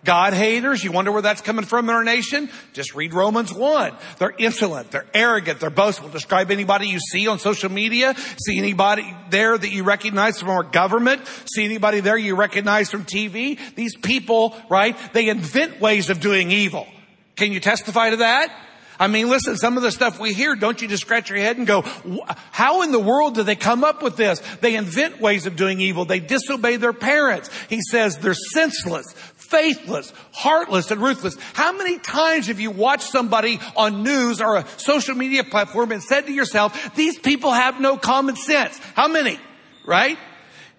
[0.05, 0.85] God haters.
[0.85, 2.51] You wonder where that's coming from in our nation?
[2.73, 3.95] Just read Romans 1.
[4.19, 4.91] They're insolent.
[4.91, 5.61] They're arrogant.
[5.61, 6.11] They're boastful.
[6.11, 8.15] Describe anybody you see on social media.
[8.45, 11.23] See anybody there that you recognize from our government.
[11.53, 13.59] See anybody there you recognize from TV.
[13.75, 14.97] These people, right?
[15.13, 16.87] They invent ways of doing evil.
[17.37, 18.55] Can you testify to that?
[18.99, 21.57] I mean, listen, some of the stuff we hear, don't you just scratch your head
[21.57, 21.83] and go,
[22.53, 24.41] how in the world do they come up with this?
[24.61, 26.05] They invent ways of doing evil.
[26.05, 27.51] They disobey their parents.
[27.69, 29.05] He says they're senseless,
[29.49, 31.37] faithless, heartless, and ruthless.
[31.53, 36.03] How many times have you watched somebody on news or a social media platform and
[36.03, 38.79] said to yourself, these people have no common sense?
[38.95, 39.39] How many?
[39.87, 40.19] Right?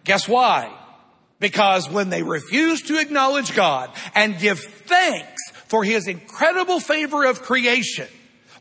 [0.03, 0.71] Guess why?
[1.39, 7.41] Because when they refuse to acknowledge God and give thanks for His incredible favor of
[7.41, 8.07] creation,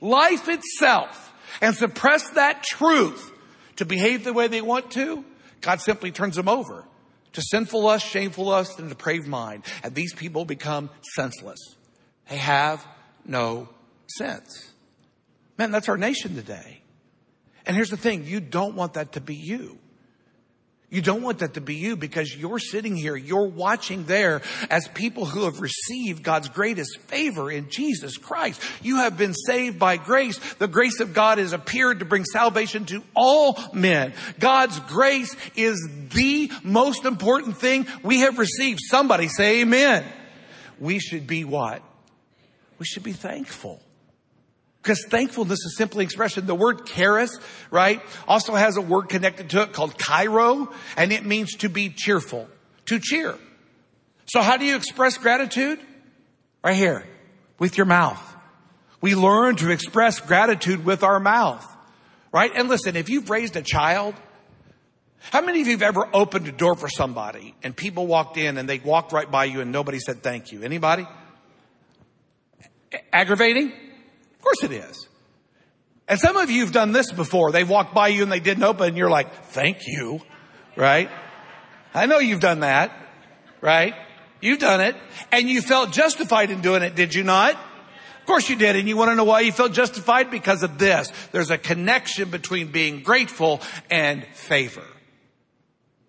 [0.01, 3.31] life itself, and suppress that truth
[3.77, 5.25] to behave the way they want to,
[5.61, 6.85] God simply turns them over
[7.35, 9.65] to sinful lust, shameful lust, and depraved mind.
[9.83, 11.59] And these people become senseless.
[12.29, 12.85] They have
[13.25, 13.69] no
[14.19, 14.73] sense.
[15.59, 16.81] Man, that's our nation today.
[17.67, 19.79] And here's the thing, you don't want that to be you.
[20.95, 24.87] You don't want that to be you because you're sitting here, you're watching there as
[24.87, 28.63] people who have received God's greatest favor in Jesus Christ.
[28.81, 30.39] You have been saved by grace.
[30.55, 34.13] The grace of God has appeared to bring salvation to all men.
[34.39, 38.79] God's grace is the most important thing we have received.
[38.89, 40.05] Somebody say amen.
[40.79, 41.83] We should be what?
[42.79, 43.83] We should be thankful.
[44.85, 46.45] Because thankfulness is simply expression.
[46.45, 47.35] The word charis,
[47.71, 51.89] right, also has a word connected to it called chairo, and it means to be
[51.89, 52.47] cheerful,
[52.85, 53.35] to cheer.
[54.27, 55.81] So how do you express gratitude?
[56.63, 57.07] Right here,
[57.59, 58.21] with your mouth.
[59.01, 61.67] We learn to express gratitude with our mouth,
[62.31, 62.51] right?
[62.55, 64.15] And listen, if you've raised a child,
[65.31, 68.59] how many of you have ever opened a door for somebody and people walked in
[68.59, 70.63] and they walked right by you and nobody said thank you?
[70.63, 71.07] Anybody?
[73.15, 73.73] Aggravating?
[74.45, 75.09] Course it is.
[76.07, 77.51] And some of you have done this before.
[77.51, 80.21] They walked by you and they didn't open and you're like, thank you.
[80.77, 81.09] Right?
[81.95, 82.93] I know you've done that.
[83.63, 83.95] Right?
[84.43, 84.97] You've done it.
[85.33, 87.55] And you felt justified in doing it, did you not?
[87.55, 88.77] Of course you did.
[88.77, 90.31] And you want to know why you felt justified?
[90.31, 91.11] Because of this.
[91.33, 94.85] There's a connection between being grateful and favor.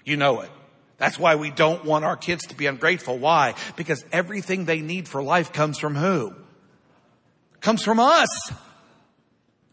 [0.03, 0.49] You know it.
[0.97, 3.17] That's why we don't want our kids to be ungrateful.
[3.17, 3.55] Why?
[3.77, 6.33] Because everything they need for life comes from who?
[7.65, 8.29] Comes from us.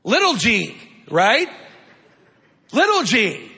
[0.02, 0.74] Little g,
[1.10, 1.46] right?
[2.72, 3.52] Little g,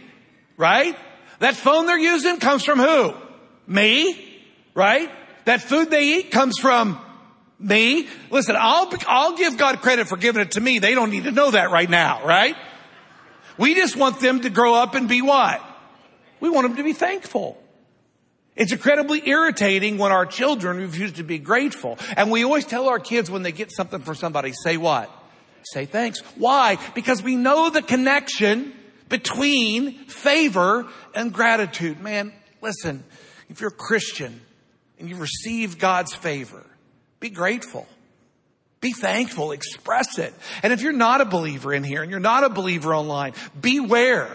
[0.56, 0.98] right?
[1.38, 3.14] That phone they're using comes from who?
[3.68, 4.42] Me,
[4.74, 5.08] right?
[5.44, 6.98] That food they eat comes from
[7.60, 8.08] me.
[8.32, 10.80] Listen, I'll, I'll give God credit for giving it to me.
[10.80, 12.56] They don't need to know that right now, right?
[13.56, 15.62] We just want them to grow up and be what?
[16.40, 17.56] We want them to be thankful.
[18.56, 21.98] It's incredibly irritating when our children refuse to be grateful.
[22.16, 25.10] And we always tell our kids when they get something from somebody, say what?
[25.72, 26.20] Say thanks.
[26.36, 26.78] Why?
[26.94, 28.72] Because we know the connection
[29.08, 32.00] between favor and gratitude.
[32.00, 33.02] Man, listen,
[33.48, 34.40] if you're a Christian
[34.98, 36.64] and you've received God's favor,
[37.18, 37.88] be grateful.
[38.80, 39.52] Be thankful.
[39.52, 40.34] Express it.
[40.62, 44.30] And if you're not a believer in here and you're not a believer online, beware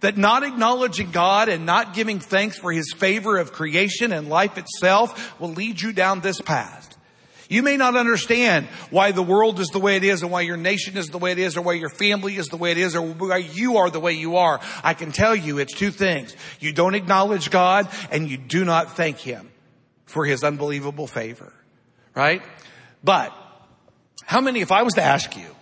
[0.00, 4.58] that not acknowledging God and not giving thanks for his favor of creation and life
[4.58, 6.96] itself will lead you down this path.
[7.48, 10.56] You may not understand why the world is the way it is and why your
[10.56, 12.94] nation is the way it is or why your family is the way it is
[12.94, 14.60] or why you are the way you are.
[14.84, 16.34] I can tell you it's two things.
[16.60, 19.50] You don't acknowledge God and you do not thank him
[20.06, 21.52] for his unbelievable favor.
[22.14, 22.40] Right?
[23.02, 23.32] But
[24.24, 25.56] how many, if I was to ask you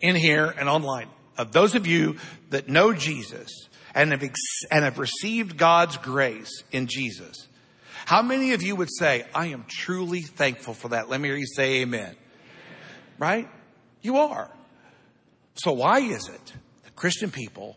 [0.00, 1.08] in here and online,
[1.40, 2.16] of those of you
[2.50, 3.50] that know Jesus
[3.94, 7.48] and have, ex- and have received God's grace in Jesus,
[8.04, 11.08] how many of you would say, I am truly thankful for that?
[11.08, 12.14] Let me hear you say amen.
[13.18, 13.48] Right?
[14.02, 14.50] You are.
[15.54, 16.52] So why is it
[16.84, 17.76] that Christian people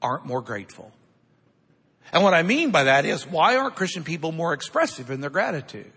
[0.00, 0.92] aren't more grateful?
[2.12, 5.30] And what I mean by that is, why aren't Christian people more expressive in their
[5.30, 5.92] gratitude?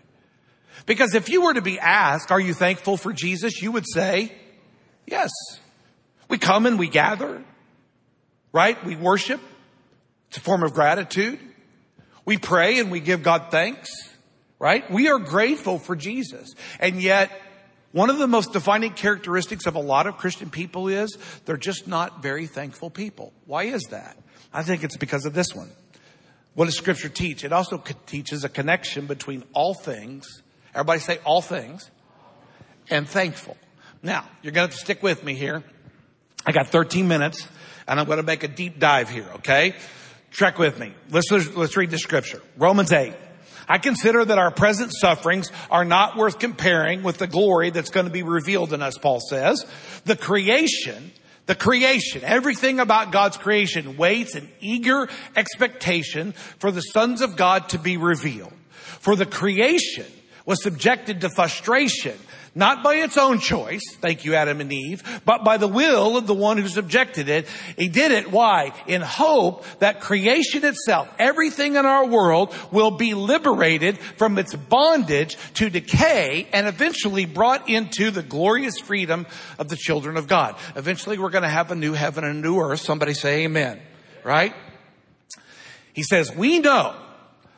[0.86, 3.62] Because if you were to be asked, are you thankful for Jesus?
[3.62, 4.32] You would say,
[5.06, 5.30] yes.
[6.28, 7.42] We come and we gather,
[8.52, 8.82] right?
[8.84, 9.40] We worship.
[10.28, 11.38] It's a form of gratitude.
[12.24, 13.90] We pray and we give God thanks,
[14.58, 14.90] right?
[14.90, 16.54] We are grateful for Jesus.
[16.80, 17.30] And yet,
[17.92, 21.86] one of the most defining characteristics of a lot of Christian people is they're just
[21.86, 23.32] not very thankful people.
[23.46, 24.16] Why is that?
[24.52, 25.70] I think it's because of this one.
[26.54, 27.44] What does scripture teach?
[27.44, 30.42] It also teaches a connection between all things.
[30.74, 31.90] Everybody say all things
[32.90, 33.56] and thankful.
[34.02, 35.62] Now, you're going to have to stick with me here.
[36.46, 37.46] I got 13 minutes
[37.86, 39.74] and I'm going to make a deep dive here, okay?
[40.30, 40.92] Trek with me.
[41.10, 42.42] Let's, let's read the scripture.
[42.56, 43.14] Romans 8.
[43.68, 48.06] I consider that our present sufferings are not worth comparing with the glory that's going
[48.06, 49.64] to be revealed in us, Paul says.
[50.04, 51.12] The creation,
[51.46, 57.70] the creation, everything about God's creation waits in eager expectation for the sons of God
[57.70, 58.52] to be revealed.
[58.70, 60.06] For the creation
[60.44, 62.18] was subjected to frustration
[62.54, 66.26] not by its own choice, thank you Adam and Eve, but by the will of
[66.26, 67.48] the one who subjected it.
[67.76, 68.72] He did it, why?
[68.86, 75.36] In hope that creation itself, everything in our world will be liberated from its bondage
[75.54, 79.26] to decay and eventually brought into the glorious freedom
[79.58, 80.56] of the children of God.
[80.76, 82.80] Eventually we're going to have a new heaven and a new earth.
[82.80, 83.80] Somebody say amen.
[84.22, 84.54] Right?
[85.92, 86.94] He says, we know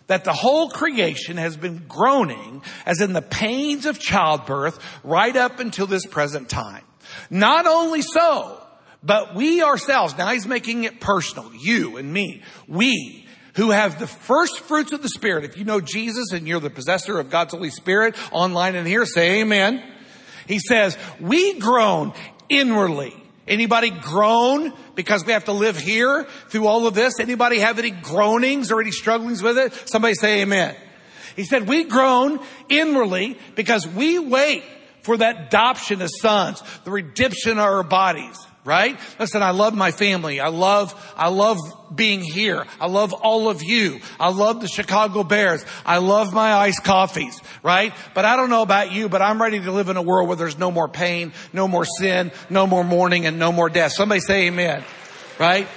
[0.06, 5.60] that the whole creation has been groaning as in the pains of childbirth right up
[5.60, 6.84] until this present time.
[7.30, 8.62] Not only so,
[9.02, 14.06] but we ourselves, now he's making it personal, you and me, we who have the
[14.06, 15.44] first fruits of the Spirit.
[15.44, 19.06] If you know Jesus and you're the possessor of God's Holy Spirit online and here,
[19.06, 19.82] say amen.
[20.46, 22.12] He says, we groan
[22.48, 23.14] inwardly
[23.46, 27.20] Anybody groan because we have to live here through all of this?
[27.20, 29.72] Anybody have any groanings or any strugglings with it?
[29.88, 30.74] Somebody say amen.
[31.36, 34.64] He said, we groan inwardly because we wait
[35.02, 38.98] for that adoption as sons, the redemption of our bodies right?
[39.18, 40.40] Listen, I love my family.
[40.40, 41.58] I love, I love
[41.94, 42.66] being here.
[42.80, 44.00] I love all of you.
[44.18, 45.64] I love the Chicago Bears.
[45.86, 47.94] I love my iced coffees, right?
[48.12, 50.36] But I don't know about you, but I'm ready to live in a world where
[50.36, 53.92] there's no more pain, no more sin, no more mourning, and no more death.
[53.92, 54.84] Somebody say amen,
[55.38, 55.68] right?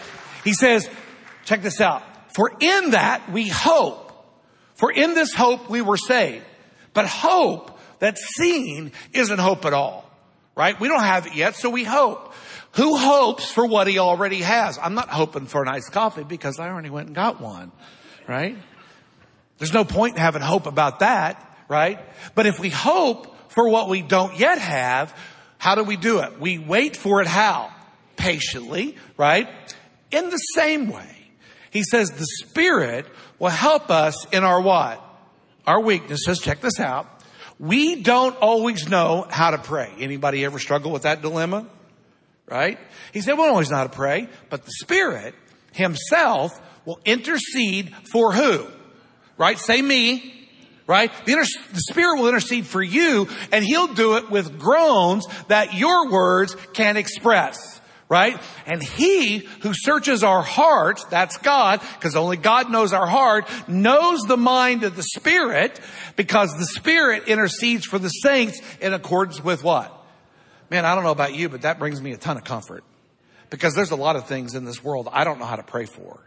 [0.43, 0.89] He says,
[1.45, 2.03] check this out.
[2.33, 4.07] For in that we hope.
[4.73, 6.45] For in this hope we were saved.
[6.93, 10.09] But hope that's seen isn't hope at all,
[10.55, 10.79] right?
[10.79, 12.33] We don't have it yet, so we hope.
[12.73, 14.77] Who hopes for what he already has?
[14.77, 17.71] I'm not hoping for an iced coffee because I already went and got one,
[18.27, 18.55] right?
[19.57, 21.99] There's no point in having hope about that, right?
[22.35, 25.15] But if we hope for what we don't yet have,
[25.57, 26.39] how do we do it?
[26.39, 27.71] We wait for it how?
[28.15, 29.49] Patiently, right?
[30.11, 31.15] In the same way,
[31.71, 33.05] he says the Spirit
[33.39, 35.05] will help us in our what?
[35.69, 37.07] our weaknesses, check this out.
[37.59, 39.93] We don't always know how to pray.
[39.99, 41.67] Anybody ever struggle with that dilemma?
[42.49, 42.79] Right?
[43.13, 45.35] He said, we don't always know how to pray, but the Spirit
[45.71, 48.65] himself will intercede for who?
[49.37, 49.59] Right?
[49.59, 50.35] Say me.
[50.87, 51.11] Right?
[51.25, 55.75] The, inter- the Spirit will intercede for you and He'll do it with groans that
[55.75, 58.41] your words can't express right?
[58.65, 64.21] And he who searches our hearts, that's God, because only God knows our heart, knows
[64.21, 65.79] the mind of the Spirit,
[66.15, 69.98] because the Spirit intercedes for the saints in accordance with what?
[70.69, 72.83] Man, I don't know about you, but that brings me a ton of comfort.
[73.49, 75.85] Because there's a lot of things in this world I don't know how to pray
[75.85, 76.21] for.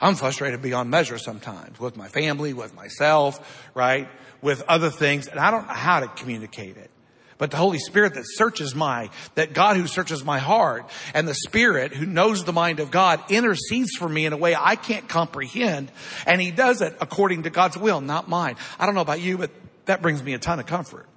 [0.00, 4.08] I'm frustrated beyond measure sometimes with my family, with myself, right?
[4.40, 6.90] With other things, and I don't know how to communicate it.
[7.38, 11.34] But the Holy Spirit that searches my, that God who searches my heart and the
[11.34, 15.08] Spirit who knows the mind of God intercedes for me in a way I can't
[15.08, 15.90] comprehend.
[16.26, 18.56] And He does it according to God's will, not mine.
[18.78, 19.50] I don't know about you, but
[19.86, 21.08] that brings me a ton of comfort.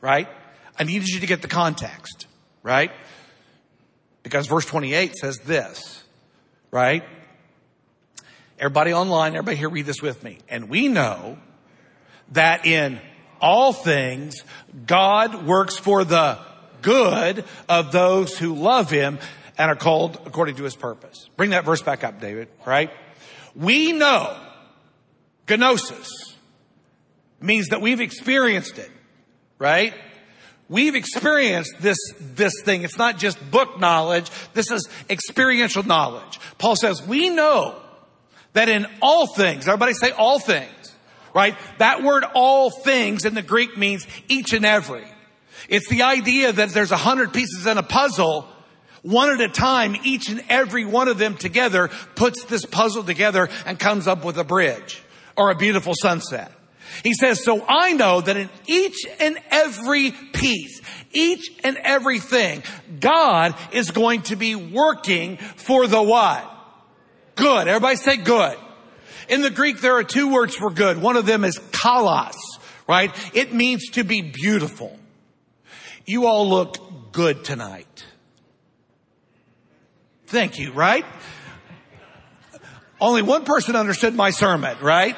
[0.00, 0.28] Right?
[0.78, 2.26] I needed you to get the context.
[2.62, 2.92] Right?
[4.22, 6.02] Because verse 28 says this.
[6.70, 7.04] Right?
[8.58, 10.38] Everybody online, everybody here read this with me.
[10.48, 11.38] And we know
[12.30, 13.00] that in
[13.40, 14.36] all things,
[14.86, 16.38] God works for the
[16.80, 19.18] good of those who love him
[19.58, 21.28] and are called according to his purpose.
[21.36, 22.90] Bring that verse back up, David, right?
[23.54, 24.36] We know
[25.48, 26.08] gnosis
[27.40, 28.90] means that we've experienced it,
[29.58, 29.94] right?
[30.68, 32.82] We've experienced this, this thing.
[32.82, 34.30] It's not just book knowledge.
[34.54, 36.40] This is experiential knowledge.
[36.58, 37.76] Paul says, we know
[38.54, 40.70] that in all things, everybody say all things,
[41.34, 41.56] right?
[41.78, 45.04] That word all things in the Greek means each and every.
[45.68, 48.46] It's the idea that there's a hundred pieces in a puzzle,
[49.02, 53.48] one at a time, each and every one of them together puts this puzzle together
[53.66, 55.02] and comes up with a bridge
[55.36, 56.52] or a beautiful sunset.
[57.02, 60.80] He says, so I know that in each and every piece,
[61.12, 62.62] each and everything,
[63.00, 66.48] God is going to be working for the what?
[67.34, 67.68] Good.
[67.68, 68.56] Everybody say good.
[69.28, 71.00] In the Greek, there are two words for good.
[71.00, 72.36] One of them is kalos,
[72.88, 73.10] right?
[73.34, 74.98] It means to be beautiful.
[76.04, 78.04] You all look good tonight.
[80.26, 81.04] Thank you, right?
[83.00, 85.16] Only one person understood my sermon, right?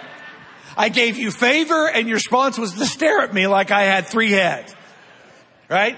[0.77, 4.07] I gave you favor and your response was to stare at me like I had
[4.07, 4.75] three heads,
[5.69, 5.97] right?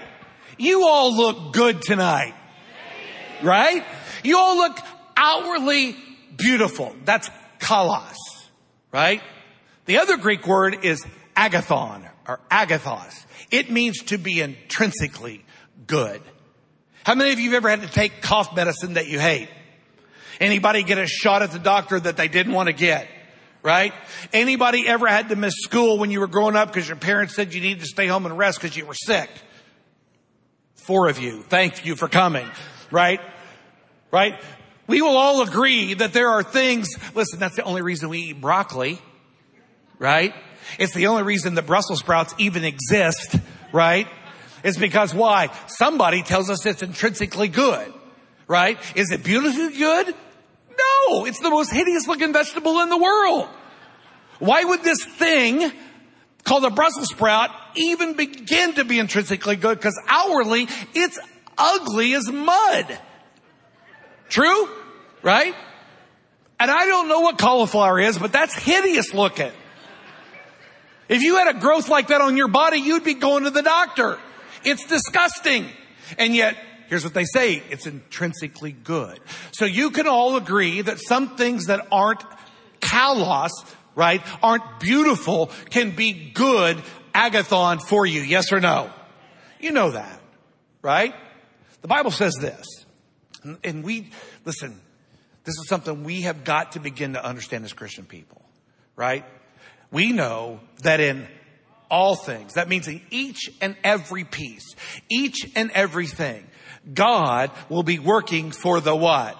[0.57, 2.33] You all look good tonight,
[3.43, 3.83] right?
[4.23, 4.77] You all look
[5.15, 5.95] outwardly
[6.35, 6.95] beautiful.
[7.05, 8.15] That's kalos,
[8.91, 9.21] right?
[9.85, 13.25] The other Greek word is agathon or agathos.
[13.51, 15.45] It means to be intrinsically
[15.85, 16.21] good.
[17.03, 19.49] How many of you have ever had to take cough medicine that you hate?
[20.39, 23.07] Anybody get a shot at the doctor that they didn't want to get?
[23.63, 23.93] Right?
[24.31, 27.53] Anybody ever had to miss school when you were growing up because your parents said
[27.53, 29.29] you needed to stay home and rest because you were sick?
[30.75, 31.41] Four of you.
[31.41, 32.47] Thank you for coming.
[32.91, 33.19] Right?
[34.11, 34.39] Right?
[34.87, 38.39] We will all agree that there are things, listen, that's the only reason we eat
[38.39, 38.99] broccoli,
[39.99, 40.33] right?
[40.79, 43.35] It's the only reason that Brussels sprouts even exist,
[43.73, 44.07] right?
[44.63, 45.49] It's because why?
[45.67, 47.93] Somebody tells us it's intrinsically good,
[48.47, 48.79] right?
[48.95, 50.15] Is it beautifully good?
[50.77, 53.47] No, it's the most hideous looking vegetable in the world.
[54.39, 55.71] Why would this thing
[56.43, 59.77] called a Brussels sprout even begin to be intrinsically good?
[59.77, 61.19] Because outwardly, it's
[61.57, 62.99] ugly as mud.
[64.29, 64.69] True?
[65.23, 65.55] Right?
[66.59, 69.51] And I don't know what cauliflower is, but that's hideous looking.
[71.09, 73.61] If you had a growth like that on your body, you'd be going to the
[73.61, 74.19] doctor.
[74.63, 75.67] It's disgusting.
[76.17, 76.57] And yet,
[76.87, 77.63] here's what they say.
[77.69, 79.19] It's intrinsically good.
[79.51, 82.23] So you can all agree that some things that aren't
[82.79, 83.49] kalos,
[83.95, 86.81] right, aren't beautiful can be good
[87.13, 88.21] agathon for you.
[88.21, 88.91] Yes or no?
[89.59, 90.19] You know that,
[90.81, 91.13] right?
[91.81, 92.65] The Bible says this.
[93.63, 94.09] And we,
[94.45, 94.79] listen,
[95.43, 98.41] this is something we have got to begin to understand as Christian people,
[98.95, 99.23] right?
[99.91, 101.27] We know that in
[101.89, 104.75] all things, that means in each and every piece,
[105.09, 106.46] each and everything,
[106.93, 109.37] God will be working for the what?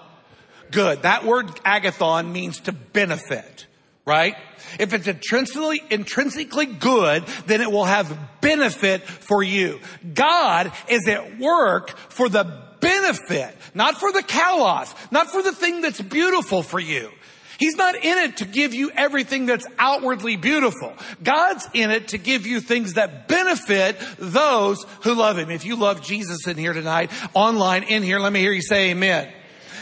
[0.72, 1.04] Good.
[1.04, 3.68] That word agathon means to benefit,
[4.06, 4.36] right?
[4.80, 9.80] If it's intrinsically, intrinsically good, then it will have benefit for you.
[10.14, 12.44] God is at work for the
[12.80, 17.12] benefit, not for the kalos, not for the thing that's beautiful for you.
[17.58, 20.94] He's not in it to give you everything that's outwardly beautiful.
[21.24, 25.50] God's in it to give you things that benefit those who love Him.
[25.50, 28.92] If you love Jesus in here tonight, online, in here, let me hear you say
[28.92, 29.32] amen.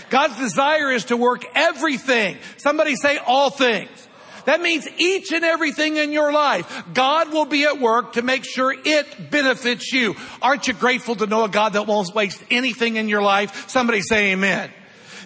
[0.09, 2.37] God's desire is to work everything.
[2.57, 3.89] Somebody say all things.
[4.45, 8.45] That means each and everything in your life, God will be at work to make
[8.45, 10.15] sure it benefits you.
[10.41, 13.67] Aren't you grateful to know a God that won't waste anything in your life?
[13.69, 14.71] Somebody say amen.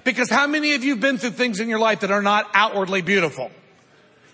[0.09, 2.49] Because how many of you have been through things in your life that are not
[2.55, 3.51] outwardly beautiful?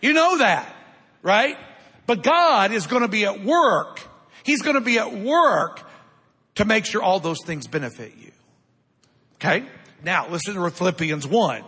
[0.01, 0.73] You know that,
[1.21, 1.57] right?
[2.05, 3.99] But God is going to be at work.
[4.43, 5.81] He's going to be at work
[6.55, 8.31] to make sure all those things benefit you.
[9.35, 9.65] Okay?
[10.01, 11.63] Now, listen to Philippians 1.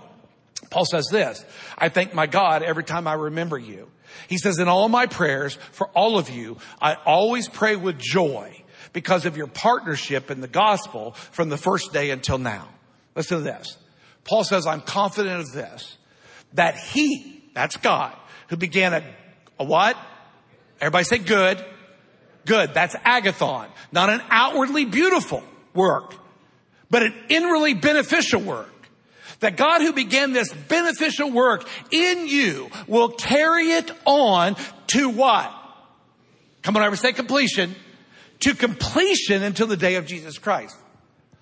[0.70, 1.44] Paul says this,
[1.78, 3.90] I thank my God every time I remember you.
[4.30, 8.64] He says, in all my prayers for all of you, I always pray with joy
[8.94, 12.70] because of your partnership in the gospel from the first day until now.
[13.14, 13.78] Listen to this.
[14.28, 15.98] Paul says, I'm confident of this,
[16.54, 18.14] that he, that's God,
[18.50, 19.04] who began a,
[19.58, 19.98] a what?
[20.80, 21.64] Everybody say good.
[22.46, 22.74] Good.
[22.74, 23.68] That's agathon.
[23.92, 26.14] Not an outwardly beautiful work,
[26.90, 28.74] but an inwardly beneficial work.
[29.40, 34.56] That God who began this beneficial work in you will carry it on
[34.88, 35.54] to what?
[36.64, 37.76] Come on, everybody say completion.
[38.42, 40.76] To completion until the day of Jesus Christ.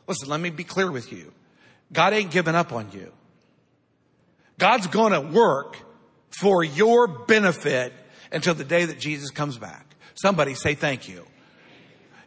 [0.07, 1.31] Listen, let me be clear with you.
[1.91, 3.11] God ain't giving up on you.
[4.57, 5.77] God's gonna work
[6.39, 7.93] for your benefit
[8.31, 9.95] until the day that Jesus comes back.
[10.15, 11.25] Somebody say thank you.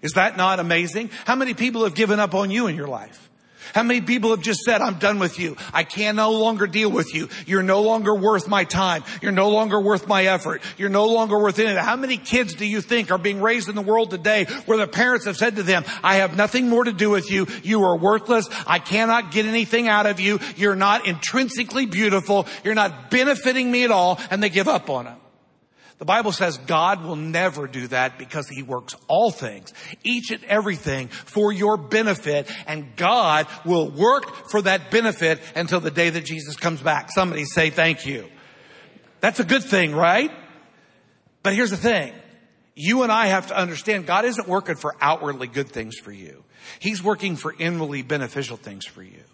[0.03, 1.11] Is that not amazing?
[1.25, 3.28] How many people have given up on you in your life?
[3.75, 5.57] How many people have just said, I'm done with you.
[5.73, 7.29] I can no longer deal with you.
[7.47, 9.05] You're no longer worth my time.
[9.23, 10.62] You're no longer worth my effort.
[10.77, 11.77] You're no longer worth anything.
[11.77, 14.87] How many kids do you think are being raised in the world today where the
[14.87, 17.47] parents have said to them, I have nothing more to do with you.
[17.62, 18.49] You are worthless.
[18.66, 20.41] I cannot get anything out of you.
[20.57, 22.47] You're not intrinsically beautiful.
[22.64, 24.21] You're not benefiting me at all.
[24.31, 25.16] And they give up on them.
[25.99, 29.74] The Bible says God will never do that because he works all things,
[30.05, 35.90] each and everything for your benefit and God will work for that benefit until the
[35.90, 37.11] day that Jesus comes back.
[37.12, 38.28] Somebody say thank you.
[39.20, 40.30] That's a good thing, right?
[41.42, 42.12] But here's the thing.
[42.76, 46.44] You and I have to understand God isn't working for outwardly good things for you.
[46.78, 49.24] He's working for inwardly beneficial things for you.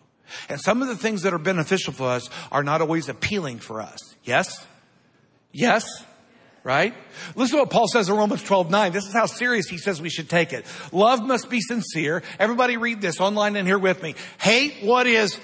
[0.49, 3.83] And some of the things that are beneficial for us are not always appealing for
[3.83, 3.99] us.
[4.25, 4.67] Yes?
[5.53, 5.85] Yes?
[6.65, 6.95] Right?
[7.37, 8.93] Listen to what Paul says in Romans 12, 9.
[8.93, 10.65] This is how serious he says we should take it.
[10.91, 12.23] Love must be sincere.
[12.39, 14.15] Everybody read this online and here with me.
[14.41, 15.39] Hate what is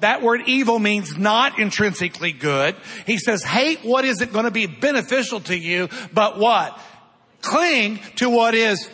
[0.00, 2.76] that word evil means not intrinsically good.
[3.06, 6.78] He says hate what isn't going to be beneficial to you, but what?
[7.42, 8.88] Cling to what is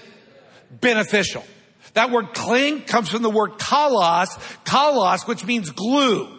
[0.70, 1.44] beneficial.
[1.94, 4.26] That word cling comes from the word kalos,
[4.64, 6.33] kalos, which means glue.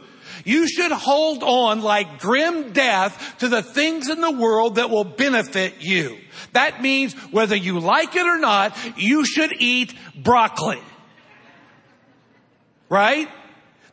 [0.45, 5.03] You should hold on like grim death to the things in the world that will
[5.03, 6.17] benefit you.
[6.53, 10.81] That means whether you like it or not, you should eat broccoli.
[12.87, 13.27] Right?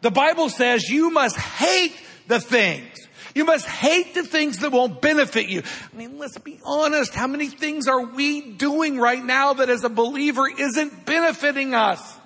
[0.02, 1.96] The Bible says you must hate
[2.28, 2.98] the things.
[3.34, 5.62] You must hate the things that won't benefit you.
[5.92, 7.14] I mean, let's be honest.
[7.14, 12.18] How many things are we doing right now that as a believer isn't benefiting us?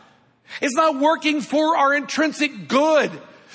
[0.60, 3.12] It's not working for our intrinsic good.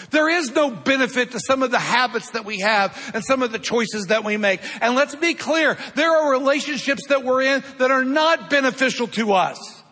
[0.09, 3.51] There is no benefit to some of the habits that we have and some of
[3.51, 4.61] the choices that we make.
[4.81, 9.33] And let's be clear, there are relationships that we're in that are not beneficial to
[9.33, 9.83] us.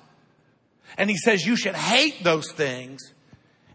[0.98, 3.14] And he says you should hate those things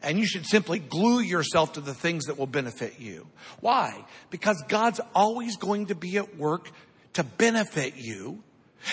[0.03, 3.27] and you should simply glue yourself to the things that will benefit you.
[3.61, 4.05] Why?
[4.31, 6.71] Because God's always going to be at work
[7.15, 8.43] to benefit you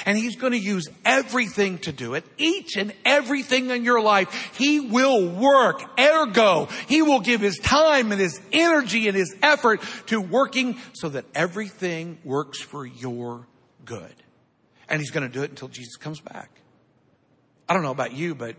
[0.05, 2.25] and he's going to use everything to do it.
[2.37, 5.81] Each and everything in your life, he will work.
[5.99, 11.09] Ergo, he will give his time and his energy and his effort to working so
[11.09, 13.47] that everything works for your
[13.85, 14.13] good.
[14.89, 16.49] And he's going to do it until Jesus comes back.
[17.67, 18.55] I don't know about you, but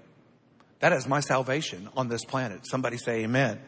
[0.80, 2.66] that is my salvation on this planet.
[2.66, 3.60] Somebody say amen.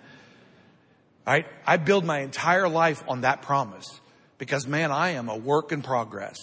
[1.27, 1.47] Right?
[1.67, 3.87] I build my entire life on that promise
[4.39, 6.39] because man, I am a work in progress.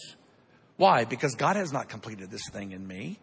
[0.82, 1.06] Why?
[1.06, 3.20] Because God has not completed this thing in me.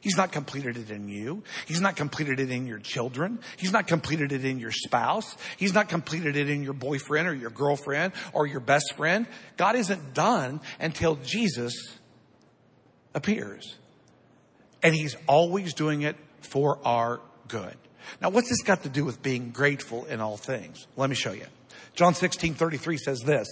[0.00, 1.44] He's not completed it in you.
[1.64, 3.38] He's not completed it in your children.
[3.56, 5.36] He's not completed it in your spouse.
[5.58, 9.28] He's not completed it in your boyfriend or your girlfriend or your best friend.
[9.56, 11.96] God isn't done until Jesus
[13.14, 13.76] appears.
[14.82, 17.76] And He's always doing it for our good.
[18.20, 20.88] Now, what's this got to do with being grateful in all things?
[20.96, 21.46] Let me show you.
[21.94, 23.46] John 16, 33 says this.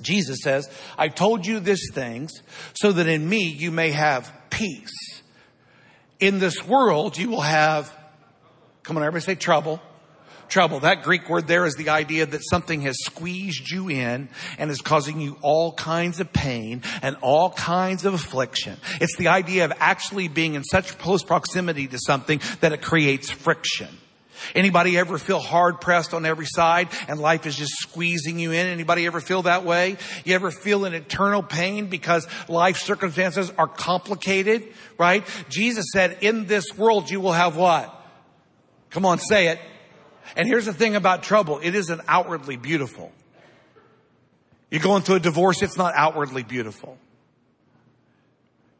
[0.00, 2.42] Jesus says, I told you these things
[2.74, 5.22] so that in me you may have peace.
[6.20, 7.94] In this world you will have,
[8.82, 9.80] come on everybody say trouble.
[10.48, 10.80] Trouble.
[10.80, 14.80] That Greek word there is the idea that something has squeezed you in and is
[14.80, 18.78] causing you all kinds of pain and all kinds of affliction.
[18.98, 23.30] It's the idea of actually being in such close proximity to something that it creates
[23.30, 23.88] friction.
[24.54, 28.66] Anybody ever feel hard pressed on every side and life is just squeezing you in?
[28.66, 29.96] Anybody ever feel that way?
[30.24, 34.68] You ever feel an eternal pain because life circumstances are complicated,
[34.98, 35.24] right?
[35.48, 37.94] Jesus said, in this world you will have what?
[38.90, 39.60] Come on, say it.
[40.36, 41.58] And here's the thing about trouble.
[41.62, 43.12] It isn't outwardly beautiful.
[44.70, 46.98] You're going through a divorce, it's not outwardly beautiful.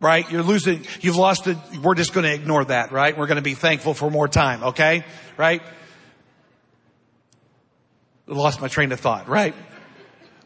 [0.00, 0.30] Right?
[0.30, 1.56] You're losing, you've lost it.
[1.82, 3.16] We're just going to ignore that, right?
[3.16, 5.04] We're going to be thankful for more time, okay?
[5.36, 5.60] Right?
[8.26, 9.54] Lost my train of thought, right?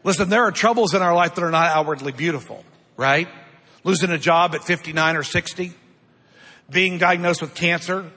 [0.03, 2.63] Listen, there are troubles in our life that are not outwardly beautiful,
[2.97, 3.27] right?
[3.83, 5.73] Losing a job at 59 or 60,
[6.69, 8.09] being diagnosed with cancer,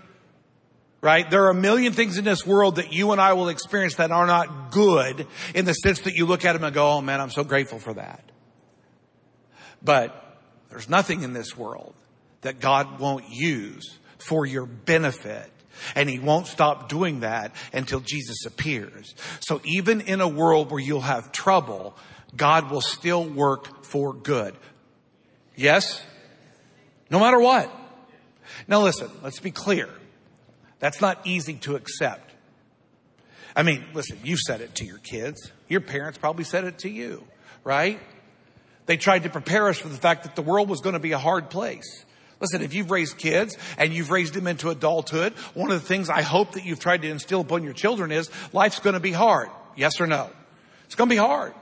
[1.00, 1.30] right?
[1.30, 4.10] There are a million things in this world that you and I will experience that
[4.10, 7.20] are not good in the sense that you look at them and go, oh man,
[7.20, 8.22] I'm so grateful for that.
[9.82, 10.25] But
[10.70, 11.94] there's nothing in this world
[12.42, 15.50] that God won't use for your benefit.
[15.94, 19.14] And he won't stop doing that until Jesus appears.
[19.40, 21.96] So even in a world where you'll have trouble,
[22.34, 24.56] God will still work for good.
[25.54, 26.02] Yes?
[27.10, 27.70] No matter what.
[28.68, 29.88] Now listen, let's be clear.
[30.78, 32.32] That's not easy to accept.
[33.54, 35.50] I mean, listen, you said it to your kids.
[35.68, 37.26] Your parents probably said it to you,
[37.64, 37.98] right?
[38.86, 41.12] They tried to prepare us for the fact that the world was going to be
[41.12, 42.04] a hard place.
[42.40, 46.10] Listen, if you've raised kids and you've raised them into adulthood, one of the things
[46.10, 49.12] I hope that you've tried to instill upon your children is life's going to be
[49.12, 49.48] hard.
[49.74, 50.30] Yes or no?
[50.84, 51.54] It's going to be hard,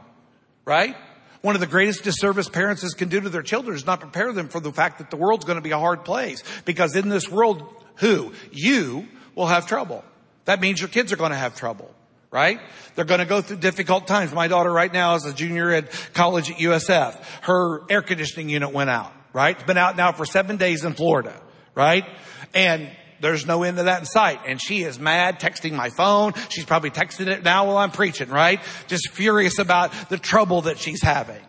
[0.64, 0.97] right?
[1.43, 4.49] One of the greatest disservice parents can do to their children is not prepare them
[4.49, 6.43] for the fact that the world's going to be a hard place.
[6.64, 7.62] Because in this world,
[7.97, 8.33] who?
[8.51, 10.05] You will have trouble.
[10.47, 11.95] That means your kids are going to have trouble
[12.35, 12.61] right?
[12.97, 14.32] They're going to go through difficult times.
[14.32, 17.14] My daughter right now is a junior at college at USF.
[17.43, 19.55] Her air conditioning unit went out, right?
[19.55, 21.41] It's been out now for seven days in Florida,
[21.76, 22.05] right?
[22.53, 24.41] And there's no end to that in sight.
[24.47, 26.32] And she is mad, texting my phone.
[26.49, 28.61] She's probably texting it now while I'm preaching, right?
[28.89, 31.43] Just furious about the trouble that she's having,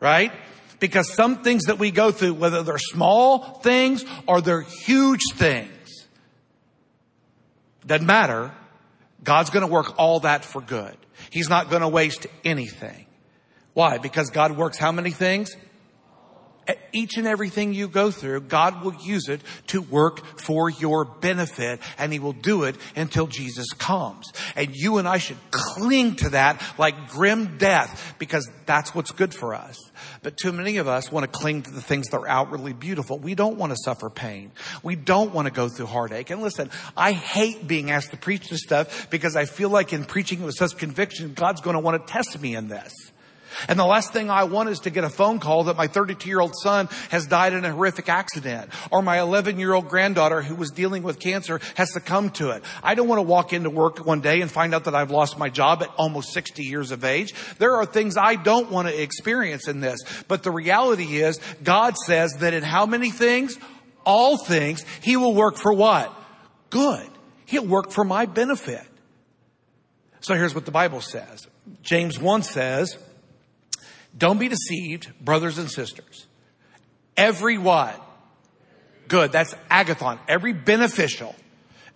[0.00, 0.32] right?
[0.80, 6.08] Because some things that we go through, whether they're small things or they're huge things,
[7.86, 8.50] doesn't matter
[9.22, 10.96] God's going to work all that for good.
[11.30, 13.06] He's not going to waste anything.
[13.74, 13.98] Why?
[13.98, 15.56] Because God works how many things?
[16.92, 21.80] Each and everything you go through, God will use it to work for your benefit
[21.98, 24.32] and He will do it until Jesus comes.
[24.54, 29.34] And you and I should cling to that like grim death because that's what's good
[29.34, 29.76] for us.
[30.22, 33.18] But too many of us want to cling to the things that are outwardly beautiful.
[33.18, 34.52] We don't want to suffer pain.
[34.82, 36.30] We don't want to go through heartache.
[36.30, 40.04] And listen, I hate being asked to preach this stuff because I feel like in
[40.04, 42.92] preaching it with such conviction, God's going to want to test me in this.
[43.68, 46.28] And the last thing I want is to get a phone call that my 32
[46.28, 50.42] year old son has died in a horrific accident or my 11 year old granddaughter
[50.42, 52.62] who was dealing with cancer has succumbed to it.
[52.82, 55.38] I don't want to walk into work one day and find out that I've lost
[55.38, 57.34] my job at almost 60 years of age.
[57.58, 60.00] There are things I don't want to experience in this.
[60.28, 63.58] But the reality is God says that in how many things?
[64.04, 66.12] All things, He will work for what?
[66.70, 67.08] Good.
[67.46, 68.82] He'll work for my benefit.
[70.20, 71.46] So here's what the Bible says.
[71.82, 72.96] James 1 says,
[74.16, 76.26] don't be deceived, brothers and sisters.
[77.16, 78.00] Every what?
[79.08, 79.32] Good.
[79.32, 80.18] That's agathon.
[80.28, 81.34] Every beneficial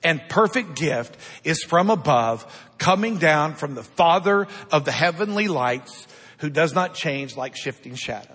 [0.03, 2.47] and perfect gift is from above,
[2.79, 6.07] coming down from the Father of the heavenly lights,
[6.39, 8.31] who does not change like shifting shadows.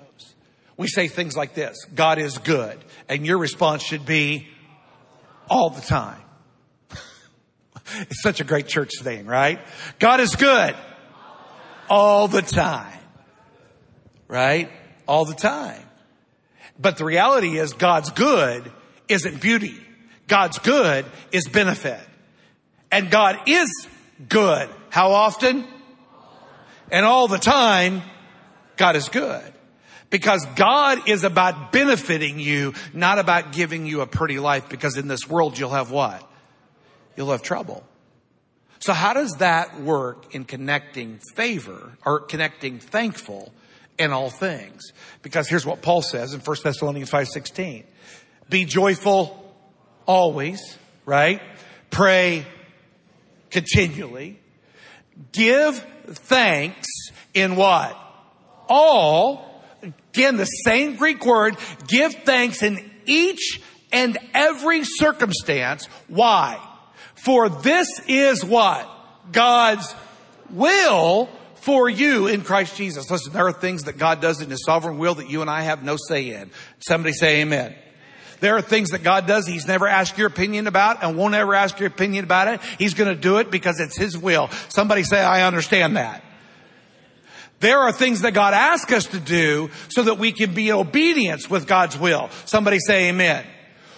[0.77, 2.77] We say things like this God is good.
[3.07, 4.47] And your response should be
[5.49, 6.21] all the time.
[7.99, 9.59] it's such a great church thing, right?
[9.99, 10.75] God is good
[11.89, 13.00] all the time
[14.31, 14.71] right?
[15.07, 15.83] All the time.
[16.79, 18.71] But the reality is God's good
[19.07, 19.75] isn't beauty.
[20.27, 21.99] God's good is benefit.
[22.89, 23.69] And God is
[24.29, 24.69] good.
[24.89, 25.67] How often?
[26.89, 28.01] And all the time,
[28.77, 29.43] God is good.
[30.09, 34.69] Because God is about benefiting you, not about giving you a pretty life.
[34.69, 36.25] Because in this world, you'll have what?
[37.17, 37.83] You'll have trouble.
[38.79, 43.53] So how does that work in connecting favor or connecting thankful
[43.97, 44.91] in all things.
[45.21, 47.85] Because here's what Paul says in 1 Thessalonians 5:16.
[48.49, 49.55] Be joyful
[50.05, 51.41] always, right?
[51.89, 52.45] Pray
[53.49, 54.39] continually.
[55.31, 55.77] Give
[56.07, 56.87] thanks
[57.33, 57.97] in what?
[58.67, 59.63] All.
[60.13, 61.57] Again, the same Greek word.
[61.87, 63.61] Give thanks in each
[63.91, 65.85] and every circumstance.
[66.07, 66.59] Why?
[67.15, 68.89] For this is what?
[69.31, 69.93] God's
[70.49, 71.29] will
[71.61, 73.09] for you in Christ Jesus.
[73.09, 75.61] Listen, there are things that God does in His sovereign will that you and I
[75.61, 76.51] have no say in.
[76.79, 77.75] Somebody say amen.
[78.39, 81.53] There are things that God does He's never asked your opinion about and won't ever
[81.53, 82.61] ask your opinion about it.
[82.79, 84.49] He's going to do it because it's His will.
[84.69, 86.23] Somebody say, I understand that.
[87.59, 90.75] There are things that God asks us to do so that we can be in
[90.75, 92.29] obedience with God's will.
[92.45, 93.45] Somebody say amen.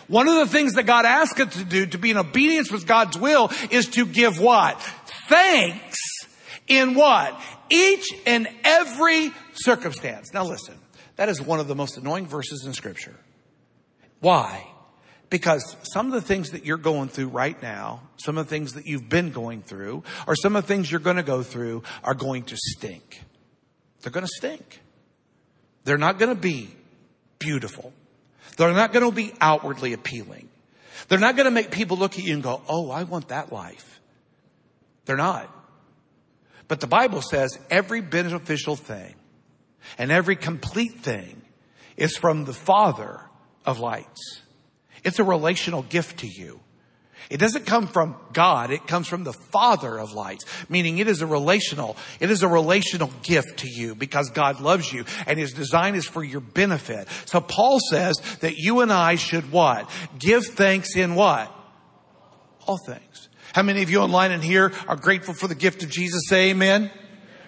[0.10, 2.86] One of the things that God asks us to do to be in obedience with
[2.86, 4.82] God's will is to give what?
[5.30, 6.13] Thanks
[6.68, 7.40] in what?
[7.70, 10.34] Each and every circumstance.
[10.34, 10.76] Now listen,
[11.16, 13.16] that is one of the most annoying verses in scripture.
[14.20, 14.66] Why?
[15.30, 18.74] Because some of the things that you're going through right now, some of the things
[18.74, 21.84] that you've been going through, or some of the things you're going to go through
[22.04, 23.22] are going to stink.
[24.02, 24.82] They're going to stink.
[25.86, 26.70] They're not going to be
[27.40, 27.94] beautiful.
[28.58, 30.50] They're not going to be outwardly appealing.
[31.08, 33.52] They're not going to make people look at you and go, Oh, I want that
[33.52, 34.00] life.
[35.06, 35.50] They're not.
[36.74, 39.14] But the Bible says every beneficial thing
[40.00, 41.40] and every complete thing
[41.98, 43.22] is from the Father
[43.64, 44.42] of lights.
[45.04, 46.62] It's a relational gift to you.
[47.30, 48.72] It doesn't come from God.
[48.72, 52.48] It comes from the Father of lights, meaning it is a relational, it is a
[52.48, 57.08] relational gift to you because God loves you and His design is for your benefit.
[57.26, 59.88] So Paul says that you and I should what?
[60.18, 61.54] Give thanks in what?
[62.66, 63.30] All things.
[63.54, 66.24] How many of you online and here are grateful for the gift of Jesus?
[66.28, 66.92] Say amen.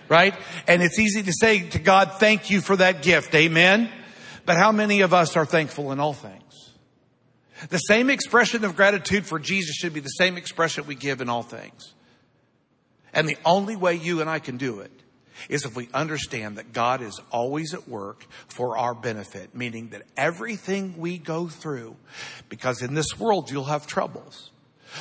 [0.08, 0.36] Right?
[0.68, 3.34] And it's easy to say to God, thank you for that gift.
[3.34, 3.92] Amen.
[4.46, 6.44] But how many of us are thankful in all things?
[7.70, 11.30] The same expression of gratitude for Jesus should be the same expression we give in
[11.30, 11.94] all things.
[13.12, 14.92] And the only way you and I can do it
[15.50, 20.04] is if we understand that God is always at work for our benefit, meaning that
[20.16, 21.96] everything we go through,
[22.48, 24.52] because in this world you'll have troubles.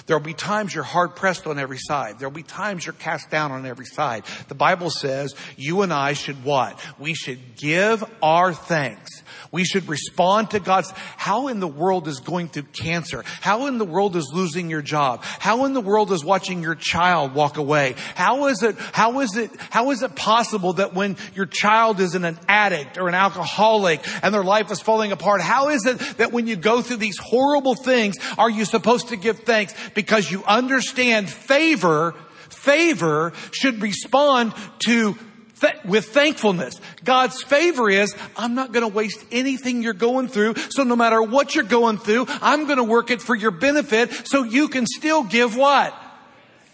[0.06, 2.18] There'll be times you're hard pressed on every side.
[2.18, 4.24] There'll be times you're cast down on every side.
[4.48, 6.80] The Bible says you and I should what?
[6.98, 9.24] We should give our thanks
[9.54, 13.22] we should respond to God's, how in the world is going through cancer?
[13.40, 15.22] How in the world is losing your job?
[15.22, 17.94] How in the world is watching your child walk away?
[18.16, 22.16] How is it, how is it, how is it possible that when your child is
[22.16, 26.32] an addict or an alcoholic and their life is falling apart, how is it that
[26.32, 29.72] when you go through these horrible things, are you supposed to give thanks?
[29.94, 32.14] Because you understand favor,
[32.48, 34.54] favor should respond
[34.86, 35.16] to
[35.60, 36.80] th- with thankfulness.
[37.02, 40.54] God's favor is, I'm not going to waste anything you're going through.
[40.70, 44.28] So no matter what you're going through, I'm going to work it for your benefit
[44.28, 45.92] so you can still give what?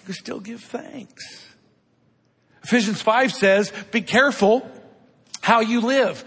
[0.00, 1.46] You can still give thanks.
[2.62, 4.68] Ephesians 5 says, be careful
[5.40, 6.24] how you live.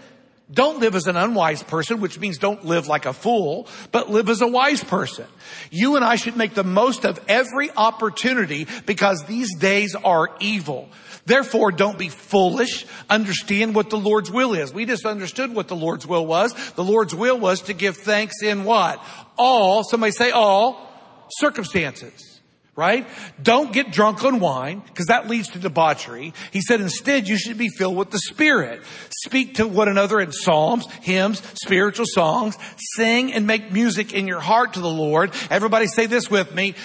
[0.52, 4.30] Don't live as an unwise person, which means don't live like a fool, but live
[4.30, 5.26] as a wise person.
[5.72, 10.90] You and I should make the most of every opportunity because these days are evil.
[11.26, 12.86] Therefore, don't be foolish.
[13.10, 14.74] Understand what the Lord's will is.
[14.74, 16.54] We just understood what the Lord's will was.
[16.74, 19.02] The Lord's will was to give thanks in what?
[19.38, 20.90] All, somebody say all,
[21.30, 22.33] circumstances
[22.76, 23.08] right?
[23.42, 26.34] Don't get drunk on wine because that leads to debauchery.
[26.52, 28.82] He said instead you should be filled with the Spirit.
[29.24, 32.58] Speak to one another in psalms, hymns, spiritual songs,
[32.96, 35.34] sing and make music in your heart to the Lord.
[35.50, 36.76] Everybody say this with me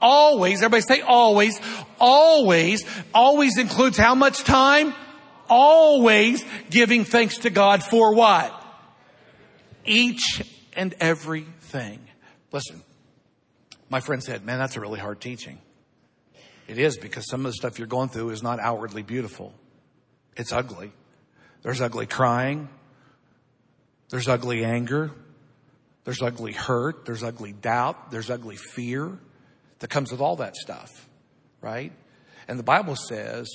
[0.00, 1.60] always, everybody say always,
[1.98, 2.84] always,
[3.14, 4.94] always includes how much time?
[5.48, 8.54] Always giving thanks to God for what?
[9.84, 10.42] Each
[10.74, 12.00] and everything.
[12.52, 12.82] Listen,
[13.90, 15.58] my friend said, man, that's a really hard teaching.
[16.66, 19.54] It is because some of the stuff you're going through is not outwardly beautiful.
[20.36, 20.92] It's ugly.
[21.62, 22.68] There's ugly crying.
[24.10, 25.10] There's ugly anger.
[26.04, 27.06] There's ugly hurt.
[27.06, 28.10] There's ugly doubt.
[28.10, 29.18] There's ugly fear
[29.78, 31.08] that comes with all that stuff,
[31.60, 31.92] right?
[32.46, 33.48] And the Bible says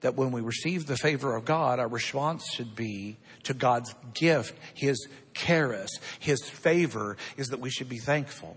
[0.00, 4.58] that when we receive the favor of God, our response should be to God's gift,
[4.74, 8.56] His charis, His favor, is that we should be thankful.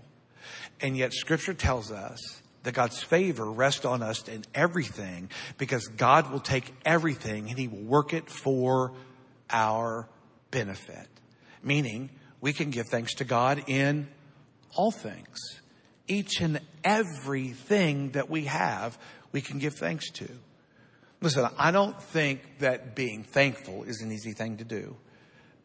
[0.80, 2.20] And yet Scripture tells us
[2.62, 7.68] that God's favor rests on us in everything because God will take everything and He
[7.68, 8.92] will work it for
[9.50, 10.08] our
[10.50, 11.08] benefit.
[11.62, 12.10] Meaning,
[12.40, 14.08] we can give thanks to God in
[14.74, 15.38] all things
[16.08, 18.98] each and everything that we have,
[19.32, 20.28] we can give thanks to.
[21.20, 24.96] Listen, I don't think that being thankful is an easy thing to do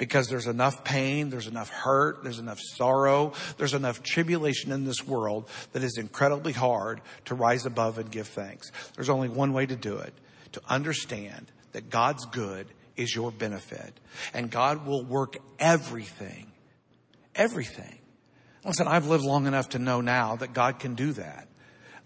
[0.02, 5.06] because there's enough pain, there's enough hurt, there's enough sorrow, there's enough tribulation in this
[5.06, 8.72] world that is incredibly hard to rise above and give thanks.
[8.96, 10.16] There's only one way to do it,
[10.54, 14.00] to understand that God's good is your benefit
[14.34, 16.52] and God will work everything,
[17.36, 18.00] everything
[18.64, 21.48] Listen, I've lived long enough to know now that God can do that.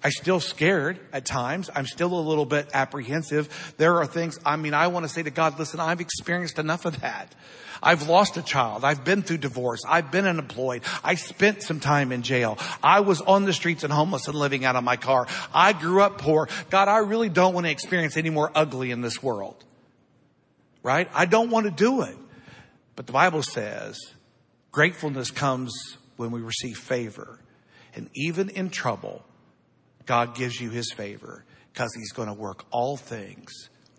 [0.03, 1.69] I'm still scared at times.
[1.73, 3.73] I'm still a little bit apprehensive.
[3.77, 6.85] There are things, I mean, I want to say to God, listen, I've experienced enough
[6.85, 7.33] of that.
[7.81, 8.83] I've lost a child.
[8.83, 9.81] I've been through divorce.
[9.87, 10.83] I've been unemployed.
[11.03, 12.57] I spent some time in jail.
[12.81, 15.27] I was on the streets and homeless and living out of my car.
[15.53, 16.49] I grew up poor.
[16.69, 19.63] God, I really don't want to experience any more ugly in this world.
[20.83, 21.09] Right?
[21.13, 22.17] I don't want to do it.
[22.95, 23.97] But the Bible says
[24.71, 27.39] gratefulness comes when we receive favor.
[27.95, 29.25] And even in trouble,
[30.06, 31.43] God gives you his favor
[31.74, 33.51] because he's going to work all things,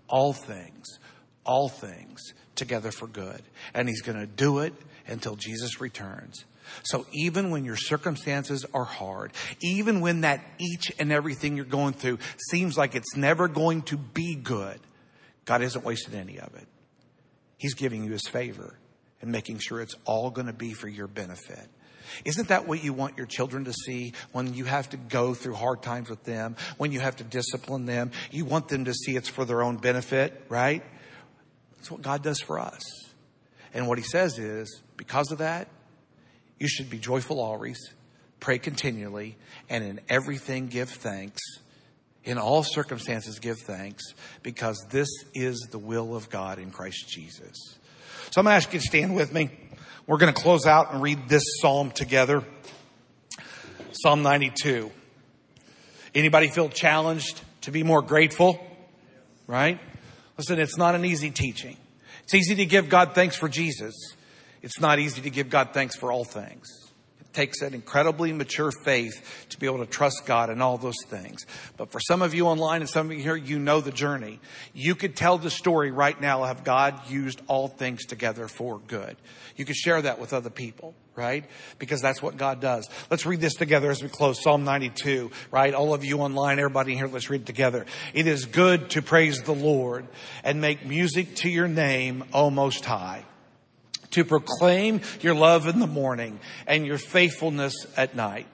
[0.09, 0.99] all things,
[1.45, 3.43] all things together for good.
[3.75, 4.75] And he's going to do it
[5.07, 6.45] until Jesus returns.
[6.83, 11.93] So even when your circumstances are hard, even when that each and everything you're going
[11.95, 12.19] through
[12.51, 14.81] seems like it's never going to be good,
[15.45, 16.67] God isn't wasting any of it.
[17.57, 18.79] He's giving you his favor
[19.23, 21.69] and making sure it's all going to be for your benefit.
[22.25, 25.55] Isn't that what you want your children to see when you have to go through
[25.55, 28.11] hard times with them, when you have to discipline them?
[28.31, 30.83] You want them to see it's for their own benefit, right?
[31.77, 32.83] That's what God does for us.
[33.75, 35.69] And what he says is, because of that,
[36.59, 37.79] you should be joyful always,
[38.41, 39.37] pray continually,
[39.69, 41.41] and in everything give thanks.
[42.25, 44.03] In all circumstances, give thanks,
[44.43, 47.79] because this is the will of God in Christ Jesus.
[48.31, 49.51] So I'm going to ask you to stand with me.
[50.07, 52.45] We're going to close out and read this psalm together.
[53.93, 54.91] Psalm 92.
[56.15, 58.65] Anybody feel challenged to be more grateful?
[59.47, 59.81] Right?
[60.39, 61.77] Listen, it's not an easy teaching.
[62.25, 63.95] It's easy to give God thanks for Jesus.
[64.63, 66.86] It's not easy to give God thanks for all things
[67.37, 71.45] takes an incredibly mature faith to be able to trust God in all those things.
[71.77, 74.41] But for some of you online and some of you here, you know the journey.
[74.73, 79.17] You could tell the story right now of God used all things together for good.
[79.55, 81.45] You could share that with other people, right?
[81.79, 82.89] Because that's what God does.
[83.11, 84.43] Let's read this together as we close.
[84.43, 85.75] Psalm 92, right?
[85.75, 87.85] All of you online, everybody here, let's read it together.
[88.15, 90.07] It is good to praise the Lord
[90.43, 93.25] and make music to your name, O Most High
[94.17, 98.47] to proclaim your love in the morning and your faithfulness at night.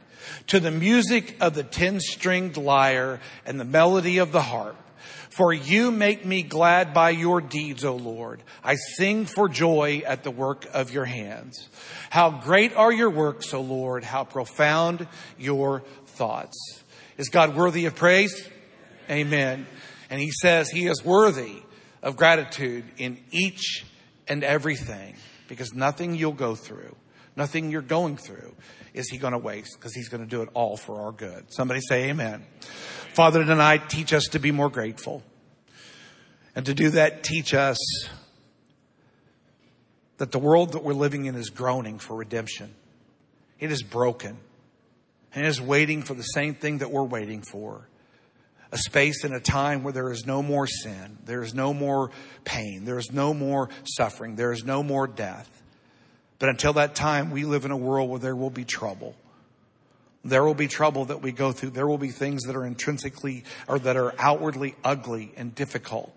[0.48, 4.76] To the music of the ten stringed lyre and the melody of the harp.
[5.30, 8.42] For you make me glad by your deeds, O Lord.
[8.64, 11.68] I sing for joy at the work of your hands.
[12.10, 14.02] How great are your works, O Lord.
[14.02, 15.06] How profound
[15.38, 16.82] your thoughts.
[17.18, 18.48] Is God worthy of praise?
[19.08, 19.68] Amen.
[20.10, 21.62] And he says he is worthy
[22.02, 23.86] of gratitude in each
[24.26, 25.14] and everything
[25.52, 26.96] because nothing you'll go through,
[27.36, 28.54] nothing you're going through
[28.94, 31.44] is he going to waste because he's going to do it all for our good.
[31.52, 32.46] Somebody say amen.
[33.12, 35.22] Father, tonight teach us to be more grateful.
[36.56, 37.76] And to do that, teach us
[40.16, 42.74] that the world that we're living in is groaning for redemption.
[43.60, 44.38] It is broken
[45.34, 47.90] and is waiting for the same thing that we're waiting for
[48.72, 52.10] a space and a time where there is no more sin, there is no more
[52.44, 55.62] pain, there is no more suffering, there is no more death.
[56.38, 59.14] But until that time, we live in a world where there will be trouble.
[60.24, 61.70] There will be trouble that we go through.
[61.70, 66.16] There will be things that are intrinsically or that are outwardly ugly and difficult.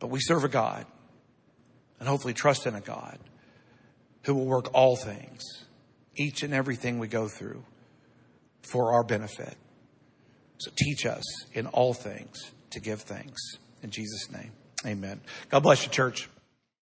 [0.00, 0.86] But we serve a God
[2.00, 3.18] and hopefully trust in a God
[4.24, 5.42] who will work all things,
[6.16, 7.64] each and everything we go through
[8.62, 9.56] for our benefit.
[10.58, 13.40] So teach us in all things to give thanks.
[13.82, 14.52] In Jesus' name,
[14.84, 15.20] amen.
[15.50, 16.28] God bless you, church.